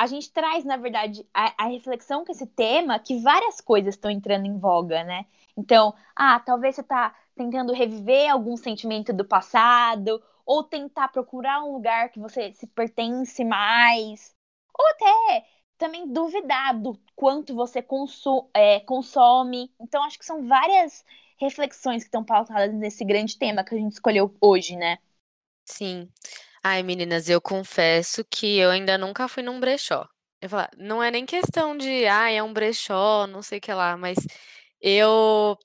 a 0.00 0.06
gente 0.06 0.32
traz, 0.32 0.64
na 0.64 0.78
verdade, 0.78 1.26
a, 1.34 1.64
a 1.64 1.66
reflexão 1.68 2.24
com 2.24 2.32
esse 2.32 2.46
tema 2.46 2.98
que 2.98 3.20
várias 3.20 3.60
coisas 3.60 3.94
estão 3.94 4.10
entrando 4.10 4.46
em 4.46 4.58
voga, 4.58 5.04
né? 5.04 5.26
Então, 5.54 5.94
ah, 6.16 6.40
talvez 6.40 6.74
você 6.74 6.80
está 6.80 7.14
tentando 7.36 7.74
reviver 7.74 8.30
algum 8.30 8.56
sentimento 8.56 9.12
do 9.12 9.26
passado, 9.26 10.22
ou 10.46 10.64
tentar 10.64 11.08
procurar 11.08 11.62
um 11.62 11.74
lugar 11.74 12.08
que 12.08 12.18
você 12.18 12.50
se 12.54 12.66
pertence 12.68 13.44
mais, 13.44 14.34
ou 14.72 14.86
até 14.86 15.44
também 15.76 16.10
duvidar 16.10 16.80
do 16.80 16.98
quanto 17.14 17.54
você 17.54 17.84
é, 18.54 18.80
consome. 18.80 19.70
Então, 19.78 20.02
acho 20.02 20.18
que 20.18 20.24
são 20.24 20.48
várias 20.48 21.04
reflexões 21.38 22.04
que 22.04 22.08
estão 22.08 22.24
pautadas 22.24 22.72
nesse 22.72 23.04
grande 23.04 23.38
tema 23.38 23.62
que 23.62 23.74
a 23.74 23.78
gente 23.78 23.92
escolheu 23.92 24.34
hoje, 24.40 24.76
né? 24.76 24.96
Sim. 25.66 26.08
Ai, 26.62 26.82
meninas, 26.82 27.28
eu 27.28 27.40
confesso 27.40 28.22
que 28.30 28.58
eu 28.58 28.70
ainda 28.70 28.98
nunca 28.98 29.26
fui 29.28 29.42
num 29.42 29.58
brechó. 29.58 30.06
Eu 30.42 30.48
falo, 30.48 30.68
não 30.76 31.02
é 31.02 31.10
nem 31.10 31.24
questão 31.26 31.76
de, 31.76 32.06
ah, 32.06 32.30
é 32.30 32.42
um 32.42 32.52
brechó, 32.52 33.26
não 33.26 33.42
sei 33.42 33.58
o 33.58 33.60
que 33.60 33.72
lá, 33.72 33.96
mas 33.96 34.16
eu, 34.80 35.56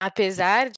apesar 0.00 0.70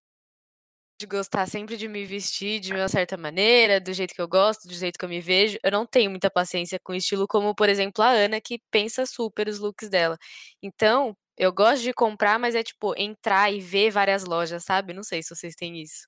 de 1.00 1.07
gostar 1.07 1.46
sempre 1.46 1.76
de 1.76 1.88
me 1.88 2.04
vestir 2.04 2.61
de 2.61 2.72
uma 2.72 2.88
certa 2.88 3.16
maneira, 3.16 3.80
do 3.80 3.92
jeito 3.92 4.14
que 4.14 4.20
eu 4.22 4.28
gosto, 4.28 4.68
do 4.68 4.74
jeito 4.74 4.96
que 4.98 5.04
eu 5.04 5.09
me 5.09 5.20
vejo, 5.20 5.59
eu 5.62 5.70
não 5.72 5.85
tenho 5.87 6.11
muita 6.11 6.30
paciência 6.30 6.78
com 6.83 6.94
estilo 6.94 7.26
como, 7.26 7.54
por 7.54 7.68
exemplo, 7.68 8.02
a 8.04 8.11
Ana, 8.11 8.40
que 8.40 8.61
pensa 8.70 9.04
super 9.07 9.48
os 9.48 9.59
looks 9.59 9.88
dela. 9.88 10.16
Então, 10.62 11.16
eu 11.37 11.52
gosto 11.52 11.83
de 11.83 11.92
comprar, 11.92 12.38
mas 12.38 12.54
é 12.54 12.62
tipo 12.62 12.94
entrar 12.96 13.52
e 13.52 13.61
ver 13.61 13.90
várias 13.90 14.24
lojas, 14.24 14.64
sabe? 14.64 14.92
Não 14.94 15.02
sei 15.02 15.22
se 15.22 15.35
vocês 15.35 15.54
têm 15.57 15.80
isso. 15.83 16.07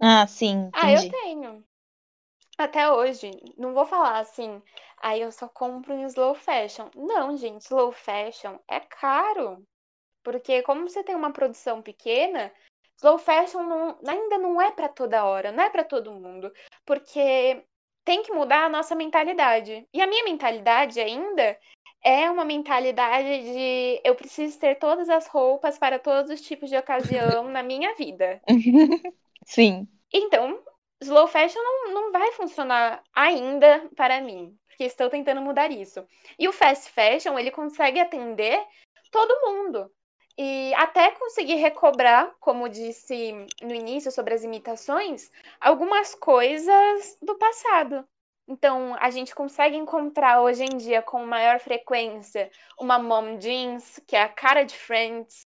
Ah, 0.00 0.26
sim. 0.26 0.70
Ah, 0.72 0.90
eu 0.92 1.08
tenho. 1.10 1.64
Até 2.58 2.90
hoje. 2.90 3.30
Não 3.56 3.74
vou 3.74 3.86
falar 3.86 4.18
assim, 4.18 4.62
aí 5.00 5.20
eu 5.20 5.32
só 5.32 5.48
compro 5.48 5.92
em 5.94 6.04
slow 6.04 6.34
fashion. 6.34 6.88
Não, 6.94 7.36
gente, 7.36 7.62
slow 7.62 7.92
fashion 7.92 8.58
é 8.68 8.80
caro. 8.80 9.62
Porque 10.22 10.62
como 10.62 10.88
você 10.88 11.02
tem 11.02 11.14
uma 11.14 11.32
produção 11.32 11.82
pequena, 11.82 12.52
slow 12.98 13.18
fashion 13.18 13.62
não, 13.62 13.98
ainda 14.06 14.38
não 14.38 14.60
é 14.60 14.70
para 14.70 14.88
toda 14.88 15.24
hora, 15.24 15.52
não 15.52 15.64
é 15.64 15.70
para 15.70 15.84
todo 15.84 16.12
mundo. 16.12 16.52
Porque 16.84 17.64
tem 18.04 18.22
que 18.22 18.32
mudar 18.32 18.64
a 18.64 18.68
nossa 18.68 18.94
mentalidade. 18.94 19.86
E 19.92 20.00
a 20.00 20.06
minha 20.06 20.24
mentalidade 20.24 21.00
ainda 21.00 21.58
é 22.02 22.30
uma 22.30 22.44
mentalidade 22.44 23.42
de 23.42 24.00
eu 24.04 24.14
preciso 24.14 24.58
ter 24.58 24.76
todas 24.76 25.08
as 25.08 25.26
roupas 25.26 25.78
para 25.78 25.98
todos 25.98 26.30
os 26.30 26.40
tipos 26.40 26.70
de 26.70 26.76
ocasião 26.76 27.44
na 27.48 27.62
minha 27.62 27.94
vida. 27.94 28.40
Sim. 29.50 29.88
Então, 30.12 30.62
slow 31.00 31.26
fashion 31.26 31.60
não, 31.60 31.92
não 31.92 32.12
vai 32.12 32.30
funcionar 32.32 33.02
ainda 33.12 33.88
para 33.96 34.20
mim, 34.20 34.56
porque 34.68 34.84
estou 34.84 35.10
tentando 35.10 35.40
mudar 35.40 35.72
isso. 35.72 36.06
E 36.38 36.46
o 36.46 36.52
fast 36.52 36.88
fashion, 36.92 37.36
ele 37.36 37.50
consegue 37.50 37.98
atender 37.98 38.64
todo 39.10 39.40
mundo. 39.44 39.90
E 40.38 40.72
até 40.74 41.10
conseguir 41.10 41.56
recobrar, 41.56 42.32
como 42.38 42.68
disse 42.68 43.32
no 43.60 43.74
início 43.74 44.12
sobre 44.12 44.34
as 44.34 44.44
imitações, 44.44 45.32
algumas 45.60 46.14
coisas 46.14 47.18
do 47.20 47.36
passado. 47.36 48.06
Então, 48.46 48.96
a 49.00 49.10
gente 49.10 49.34
consegue 49.34 49.76
encontrar 49.76 50.42
hoje 50.42 50.62
em 50.62 50.76
dia 50.76 51.02
com 51.02 51.26
maior 51.26 51.58
frequência 51.58 52.50
uma 52.78 53.00
mom 53.00 53.36
jeans, 53.36 54.00
que 54.06 54.14
é 54.14 54.22
a 54.22 54.28
cara 54.28 54.62
de 54.62 54.76
Friends, 54.76 55.44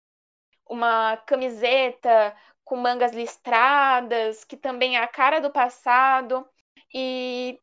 uma 0.68 1.16
camiseta 1.18 2.36
com 2.66 2.76
mangas 2.76 3.12
listradas, 3.12 4.44
que 4.44 4.56
também 4.56 4.96
é 4.96 5.00
a 5.02 5.08
cara 5.08 5.40
do 5.40 5.50
passado. 5.50 6.46
E 6.92 7.58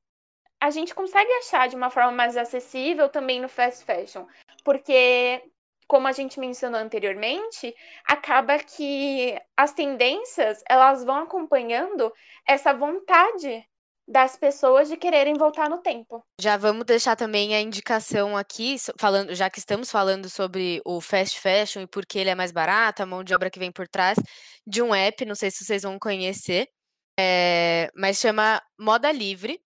a 0.60 0.72
gente 0.72 0.96
consegue 0.96 1.32
achar 1.34 1.68
de 1.68 1.76
uma 1.76 1.90
forma 1.92 2.12
mais 2.12 2.38
acessível 2.38 3.10
também 3.10 3.42
no 3.42 3.50
fast 3.50 3.84
fashion, 3.84 4.26
porque 4.64 5.44
como 5.88 6.08
a 6.08 6.14
gente 6.14 6.40
mencionou 6.40 6.80
anteriormente, 6.80 7.76
acaba 8.06 8.58
que 8.58 9.38
as 9.56 9.74
tendências, 9.74 10.64
elas 10.68 11.04
vão 11.04 11.18
acompanhando 11.18 12.12
essa 12.48 12.74
vontade 12.74 13.68
das 14.08 14.36
pessoas 14.38 14.90
de 14.90 14.98
quererem 14.98 15.34
voltar 15.36 15.70
no 15.70 15.80
tempo. 15.80 16.24
Já 16.40 16.58
vamos 16.58 16.86
deixar 16.86 17.16
também 17.16 17.56
a 17.56 17.62
indicação 17.62 18.36
aqui, 18.38 18.76
falando, 19.00 19.34
já 19.34 19.50
que 19.50 19.60
estamos 19.60 19.90
falando 19.90 20.30
sobre 20.30 20.82
o 20.86 21.00
fast 21.00 21.40
fashion 21.40 21.82
e 21.82 21.88
por 21.88 22.06
que 22.06 22.20
ele 22.20 22.30
é 22.30 22.36
mais 22.36 22.52
barato, 22.52 23.02
a 23.04 23.06
mão 23.06 23.24
de 23.24 23.34
obra 23.34 23.50
que 23.50 23.60
vem 23.60 23.72
por 23.72 23.88
trás, 23.88 24.18
de 24.68 24.82
um 24.82 24.94
app, 24.94 25.26
não 25.26 25.36
sei 25.36 25.52
se 25.52 25.64
vocês 25.64 25.84
vão 25.84 25.98
conhecer, 26.00 26.68
É, 27.20 27.90
mas 27.96 28.20
chama 28.20 28.62
Moda 28.80 29.12
Livre. 29.12 29.62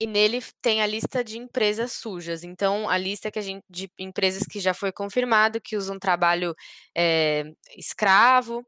E 0.00 0.06
nele 0.06 0.42
tem 0.62 0.82
a 0.82 0.86
lista 0.86 1.24
de 1.24 1.38
empresas 1.38 1.92
sujas. 1.92 2.44
Então, 2.44 2.88
a 2.88 2.98
lista 2.98 3.30
que 3.30 3.38
a 3.38 3.42
gente, 3.42 3.64
de 3.70 3.90
empresas 3.98 4.42
que 4.44 4.60
já 4.60 4.74
foi 4.74 4.92
confirmado 4.92 5.60
que 5.60 5.76
usam 5.76 5.98
trabalho 5.98 6.54
é, 6.96 7.44
escravo. 7.76 8.64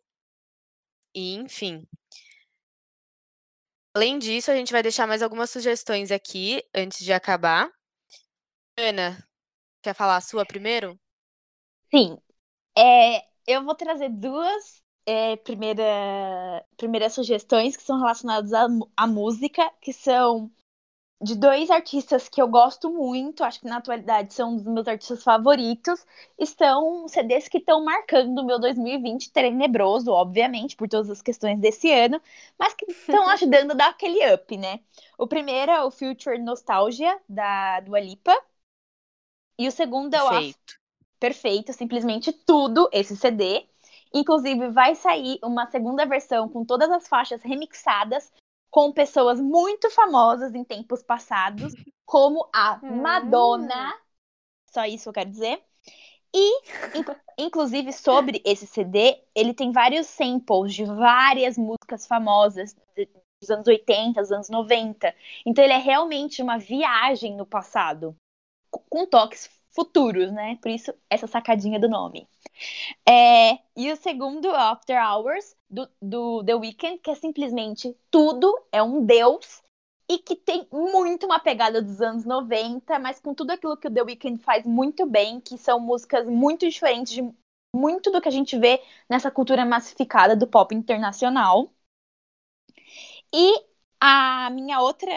E, 1.15 1.35
enfim. 1.35 1.87
Além 3.99 4.17
disso, 4.17 4.49
a 4.49 4.55
gente 4.55 4.71
vai 4.71 4.81
deixar 4.81 5.09
mais 5.09 5.23
algumas 5.23 5.51
sugestões 5.51 6.13
aqui 6.13 6.63
antes 6.73 7.05
de 7.05 7.13
acabar. 7.13 7.69
Ana, 8.79 9.19
quer 9.83 9.93
falar 9.93 10.19
a 10.19 10.21
sua 10.21 10.47
primeiro? 10.47 10.97
Sim. 11.91 12.17
É, 12.79 13.25
eu 13.45 13.65
vou 13.65 13.75
trazer 13.75 14.09
duas 14.11 14.85
é, 15.05 15.35
primeira, 15.39 15.83
primeiras 16.77 17.13
sugestões 17.13 17.77
que 17.77 17.83
são 17.83 17.99
relacionadas 17.99 18.53
à, 18.53 18.69
à 18.97 19.05
música, 19.05 19.69
que 19.81 19.93
são 19.93 20.49
de 21.21 21.35
dois 21.35 21.69
artistas 21.69 22.29
que 22.29 22.41
eu 22.41 22.47
gosto 22.47 22.91
muito, 22.91 23.43
acho 23.43 23.61
que 23.61 23.67
na 23.67 23.79
atualidade 23.79 24.33
são 24.33 24.53
um 24.53 24.57
dos 24.57 24.67
meus 24.67 24.87
artistas 24.87 25.23
favoritos, 25.23 26.07
estão 26.39 27.09
CDs 27.09 27.49
que 27.49 27.59
estão 27.59 27.85
marcando 27.85 28.39
o 28.39 28.47
meu 28.47 28.61
2020 28.61 29.33
tenebroso, 29.33 30.13
obviamente, 30.13 30.77
por 30.77 30.89
todas 30.89 31.11
as 31.11 31.21
questões 31.21 31.59
desse 31.59 31.91
ano, 31.91 32.21
mas 32.57 32.73
que 32.75 32.91
estão 32.91 33.27
ajudando 33.31 33.73
a 33.73 33.75
dar 33.75 33.89
aquele 33.89 34.33
up, 34.33 34.57
né? 34.57 34.81
O 35.19 35.27
primeiro 35.27 35.73
é 35.73 35.83
o 35.83 35.91
Future 35.91 36.39
Nostalgia, 36.39 37.21
da 37.29 37.81
Dua 37.81 37.99
Lipa, 37.99 38.37
e 39.59 39.67
o 39.67 39.73
segundo 39.73 40.15
é 40.15 40.23
o 40.23 40.29
Perfeito. 40.29 40.79
Perfeito, 41.19 41.73
simplesmente 41.73 42.33
tudo, 42.33 42.89
esse 42.93 43.17
CD. 43.17 43.67
Inclusive, 44.15 44.69
vai 44.69 44.95
sair 44.95 45.41
uma 45.43 45.69
segunda 45.69 46.07
versão 46.07 46.49
com 46.49 46.65
todas 46.65 46.89
as 46.91 47.09
faixas 47.09 47.43
remixadas 47.43 48.33
com 48.71 48.93
pessoas 48.93 49.41
muito 49.41 49.91
famosas 49.91 50.55
em 50.55 50.65
tempos 50.65 51.03
passados, 51.03 51.75
como 52.05 52.49
a 52.55 52.79
hum. 52.83 53.03
Madonna. 53.03 53.99
Só 54.71 54.85
isso 54.85 55.09
eu 55.09 55.13
quero 55.13 55.31
dizer. 55.31 55.63
E, 56.35 56.61
inclusive, 57.39 57.93
sobre 57.93 58.43
esse 58.45 58.67
CD, 58.67 59.23
ele 59.35 59.55
tem 59.55 59.73
vários 59.73 60.07
samples 60.07 60.75
de 60.75 60.85
várias 60.85 61.57
músicas 61.57 62.07
famosas 62.07 62.77
dos 63.41 63.51
anos 63.51 63.67
80, 63.67 64.21
dos 64.21 64.33
anos 64.33 64.49
90. 64.49 65.15
Então, 65.47 65.65
ele 65.65 65.73
é 65.73 65.79
realmente 65.79 66.43
uma 66.43 66.59
viagem 66.59 67.37
no 67.37 67.47
passado, 67.47 68.17
com 68.71 69.07
toques 69.07 69.49
futuros, 69.79 70.33
né? 70.33 70.59
Por 70.61 70.73
isso, 70.73 70.93
essa 71.09 71.29
sacadinha 71.29 71.79
do 71.79 71.89
nome. 71.89 72.29
É, 73.09 73.53
e 73.77 73.93
o 73.93 73.97
segundo, 73.97 74.51
After 74.51 75.01
Hours, 75.01 75.55
do, 75.71 75.89
do 76.03 76.43
The 76.45 76.57
Weeknd, 76.57 76.99
que 76.99 77.13
é 77.13 77.15
simplesmente 77.15 77.97
tudo, 78.11 78.53
é 78.73 78.83
um 78.83 79.07
deus, 79.07 79.63
e 80.11 80.19
que 80.19 80.35
tem 80.35 80.67
muito 80.73 81.27
uma 81.27 81.39
pegada 81.39 81.81
dos 81.81 82.01
anos 82.01 82.25
90, 82.25 82.99
mas 82.99 83.21
com 83.21 83.33
tudo 83.33 83.53
aquilo 83.53 83.77
que 83.77 83.87
o 83.87 83.95
The 83.95 84.03
Weeknd 84.03 84.43
faz 84.43 84.67
muito 84.67 85.07
bem, 85.07 85.41
que 85.41 85.57
são 85.57 85.79
músicas 85.79 86.27
muito 86.27 86.69
diferentes 86.69 87.13
de 87.13 87.23
muito 87.73 88.11
do 88.11 88.21
que 88.21 88.29
a 88.29 88.33
gente 88.33 88.59
vê 88.59 88.83
nessa 89.09 89.31
cultura 89.31 89.65
massificada 89.65 90.35
do 90.35 90.49
pop 90.49 90.75
internacional. 90.75 91.71
E 93.33 93.65
a 94.01 94.51
minha 94.51 94.81
outra 94.81 95.09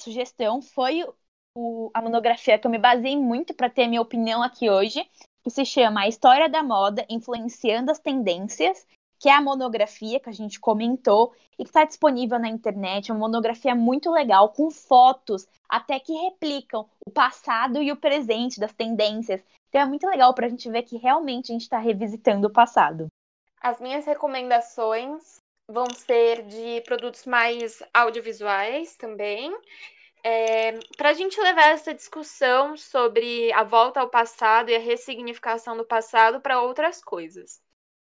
sugestão 0.00 0.62
foi 0.62 1.04
o, 1.54 1.90
a 1.92 2.00
monografia 2.00 2.58
que 2.58 2.66
eu 2.66 2.70
me 2.70 2.78
baseei 2.78 3.16
muito 3.16 3.54
para 3.54 3.70
ter 3.70 3.86
minha 3.86 4.00
opinião 4.00 4.42
aqui 4.42 4.70
hoje, 4.70 5.08
que 5.42 5.50
se 5.50 5.64
chama 5.64 6.02
A 6.02 6.08
História 6.08 6.48
da 6.48 6.62
Moda 6.62 7.04
Influenciando 7.08 7.90
as 7.90 7.98
Tendências, 7.98 8.86
que 9.18 9.28
é 9.28 9.34
a 9.34 9.40
monografia 9.40 10.18
que 10.18 10.30
a 10.30 10.32
gente 10.32 10.58
comentou 10.58 11.34
e 11.58 11.62
que 11.62 11.68
está 11.68 11.84
disponível 11.84 12.38
na 12.38 12.48
internet. 12.48 13.10
É 13.10 13.14
uma 13.14 13.20
monografia 13.28 13.74
muito 13.74 14.10
legal, 14.10 14.48
com 14.50 14.70
fotos 14.70 15.46
até 15.68 16.00
que 16.00 16.12
replicam 16.12 16.88
o 17.06 17.10
passado 17.10 17.82
e 17.82 17.92
o 17.92 17.96
presente 17.96 18.58
das 18.58 18.72
tendências. 18.72 19.42
Então 19.68 19.82
é 19.82 19.84
muito 19.84 20.06
legal 20.06 20.34
para 20.34 20.46
a 20.46 20.48
gente 20.48 20.70
ver 20.70 20.82
que 20.82 20.96
realmente 20.96 21.50
a 21.50 21.54
gente 21.54 21.62
está 21.62 21.78
revisitando 21.78 22.48
o 22.48 22.52
passado. 22.52 23.08
As 23.60 23.78
minhas 23.78 24.06
recomendações 24.06 25.36
vão 25.68 25.86
ser 25.90 26.42
de 26.46 26.80
produtos 26.80 27.26
mais 27.26 27.82
audiovisuais 27.92 28.96
também. 28.96 29.54
É, 30.22 30.72
para 30.96 31.10
a 31.10 31.12
gente 31.14 31.40
levar 31.40 31.70
essa 31.70 31.94
discussão 31.94 32.76
sobre 32.76 33.52
a 33.52 33.64
volta 33.64 34.00
ao 34.00 34.10
passado 34.10 34.70
e 34.70 34.76
a 34.76 34.78
ressignificação 34.78 35.76
do 35.76 35.84
passado 35.84 36.40
para 36.40 36.60
outras 36.60 37.02
coisas. 37.02 37.60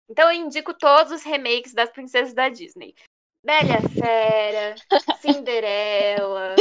Então 0.09 0.31
eu 0.31 0.39
indico 0.39 0.73
todos 0.73 1.11
os 1.11 1.23
remakes 1.23 1.73
das 1.73 1.89
princesas 1.89 2.33
da 2.33 2.49
Disney. 2.49 2.95
Bela 3.43 3.81
Fera, 3.89 4.75
Cinderela, 5.21 6.55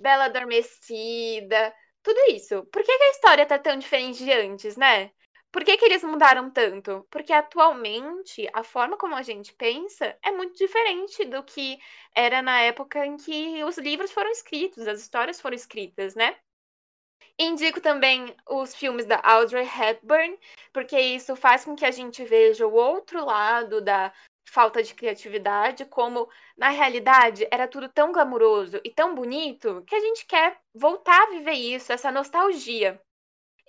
Bela 0.00 0.24
Adormecida, 0.24 1.74
tudo 2.02 2.18
isso. 2.30 2.64
Por 2.66 2.82
que, 2.82 2.96
que, 2.96 3.04
a 3.04 3.10
história 3.10 3.46
tá 3.46 3.58
tão 3.58 3.76
diferente 3.78 4.24
de 4.24 4.32
antes, 4.32 4.76
né? 4.76 5.10
Por 5.52 5.64
que, 5.64 5.76
que 5.76 5.84
eles 5.84 6.02
mudaram 6.04 6.50
tanto? 6.50 7.06
Porque 7.10 7.32
atualmente 7.32 8.48
a 8.52 8.62
forma 8.62 8.96
como 8.96 9.14
a 9.16 9.22
gente 9.22 9.52
pensa 9.54 10.16
é 10.22 10.30
muito 10.30 10.56
diferente 10.56 11.24
do 11.24 11.42
que 11.42 11.78
era 12.14 12.40
na 12.42 12.60
época 12.60 13.04
em 13.04 13.16
que 13.16 13.62
os 13.64 13.76
livros 13.78 14.12
foram 14.12 14.30
escritos, 14.30 14.86
as 14.86 15.00
histórias 15.00 15.40
foram 15.40 15.56
escritas, 15.56 16.14
né? 16.14 16.36
Indico 17.38 17.80
também 17.80 18.36
os 18.48 18.74
filmes 18.74 19.06
da 19.06 19.20
Audrey 19.24 19.66
Hepburn, 19.66 20.38
porque 20.72 20.98
isso 21.00 21.34
faz 21.34 21.64
com 21.64 21.74
que 21.74 21.84
a 21.84 21.90
gente 21.90 22.24
veja 22.24 22.66
o 22.66 22.74
outro 22.74 23.24
lado 23.24 23.80
da 23.80 24.12
falta 24.48 24.82
de 24.82 24.94
criatividade, 24.94 25.84
como 25.86 26.28
na 26.56 26.68
realidade 26.68 27.48
era 27.50 27.66
tudo 27.66 27.88
tão 27.88 28.12
glamuroso 28.12 28.80
e 28.84 28.90
tão 28.90 29.14
bonito 29.14 29.82
que 29.86 29.94
a 29.94 30.00
gente 30.00 30.26
quer 30.26 30.60
voltar 30.74 31.22
a 31.22 31.30
viver 31.30 31.52
isso, 31.52 31.92
essa 31.92 32.12
nostalgia. 32.12 33.00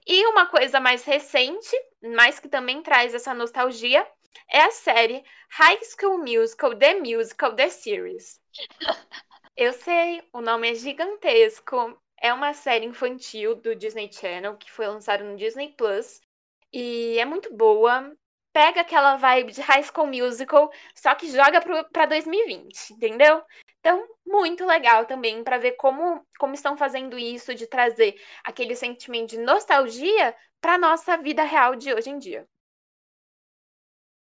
E 0.06 0.26
uma 0.28 0.48
coisa 0.48 0.80
mais 0.80 1.04
recente, 1.04 1.76
mas 2.02 2.40
que 2.40 2.50
também 2.50 2.82
traz 2.82 3.14
essa 3.14 3.34
nostalgia, 3.34 4.08
é 4.50 4.62
a 4.62 4.72
série 4.72 5.24
High 5.50 5.80
School 5.84 6.20
Musical 6.20 6.76
The 6.76 6.96
Musical 6.96 7.56
The 7.56 7.70
Series. 7.70 8.40
Eu 9.56 9.74
sei, 9.74 10.24
o 10.34 10.42
nome 10.42 10.72
é 10.72 10.76
gigantesco, 10.76 12.02
é 12.18 12.34
uma 12.34 12.54
série 12.54 12.86
infantil 12.86 13.56
do 13.56 13.76
Disney 13.76 14.12
Channel 14.12 14.56
que 14.56 14.72
foi 14.72 14.88
lançada 14.88 15.24
no 15.24 15.36
Disney 15.36 15.74
Plus 15.78 16.22
e 16.72 17.18
é 17.20 17.26
muito 17.26 17.56
boa. 17.56 18.12
Pega 18.54 18.82
aquela 18.82 19.16
vibe 19.16 19.54
de 19.54 19.62
High 19.62 19.84
School 19.84 20.08
Musical, 20.08 20.72
só 20.94 21.16
que 21.16 21.32
joga 21.32 21.62
para 21.92 22.06
2020, 22.06 22.92
entendeu? 22.92 23.42
Então, 23.82 24.08
muito 24.26 24.64
legal 24.64 25.06
também 25.06 25.44
para 25.44 25.58
ver 25.58 25.72
como, 25.72 26.24
como 26.40 26.54
estão 26.54 26.78
fazendo 26.78 27.18
isso 27.18 27.54
de 27.56 27.66
trazer 27.66 28.16
aquele 28.44 28.76
sentimento 28.76 29.32
de 29.32 29.40
nostalgia 29.40 30.36
para 30.62 30.78
nossa 30.78 31.18
vida 31.18 31.44
real 31.44 31.76
de 31.76 31.92
hoje 31.92 32.12
em 32.12 32.20
dia. 32.20 32.48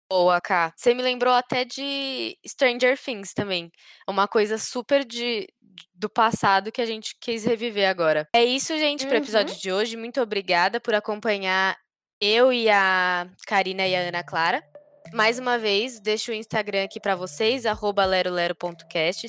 Boa, 0.09 0.40
Ká. 0.40 0.72
Você 0.76 0.94
me 0.94 1.02
lembrou 1.02 1.35
até 1.35 1.64
de 1.64 2.38
Stranger 2.46 2.96
Things 2.98 3.33
também. 3.33 3.72
Uma 4.07 4.28
coisa 4.28 4.59
super 4.59 5.05
de, 5.05 5.48
do 5.94 6.09
passado 6.09 6.70
que 6.70 6.83
a 6.83 6.87
gente 6.87 7.16
quis 7.18 7.44
reviver 7.44 7.88
agora. 7.88 8.28
É 8.35 8.44
isso, 8.44 8.76
gente, 8.78 9.07
para 9.07 9.14
o 9.14 9.18
episódio 9.18 9.55
uhum. 9.55 9.61
de 9.61 9.72
hoje. 9.72 9.96
Muito 9.96 10.20
obrigada 10.20 10.78
por 10.78 10.94
acompanhar 10.94 11.76
eu 12.20 12.52
e 12.52 12.68
a 12.68 13.26
Karina 13.46 13.88
e 13.88 13.96
a 13.96 14.00
Ana 14.00 14.22
Clara. 14.22 14.62
Mais 15.12 15.38
uma 15.38 15.59
vez, 15.59 16.01
deixo 16.01 16.31
o 16.31 16.35
Instagram 16.35 16.85
aqui 16.85 16.98
para 16.98 17.14
vocês, 17.14 17.64
lerolero.cast. 17.64 19.29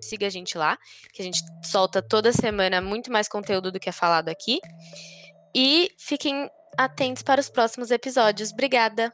Siga 0.00 0.26
a 0.26 0.30
gente 0.30 0.56
lá, 0.56 0.78
que 1.12 1.20
a 1.20 1.24
gente 1.24 1.40
solta 1.64 2.00
toda 2.00 2.32
semana 2.32 2.80
muito 2.80 3.10
mais 3.10 3.28
conteúdo 3.28 3.72
do 3.72 3.80
que 3.80 3.88
é 3.88 3.92
falado 3.92 4.28
aqui. 4.28 4.60
E 5.54 5.90
fiquem 5.98 6.48
atentos 6.76 7.22
para 7.22 7.40
os 7.40 7.50
próximos 7.50 7.90
episódios. 7.90 8.52
Obrigada! 8.52 9.12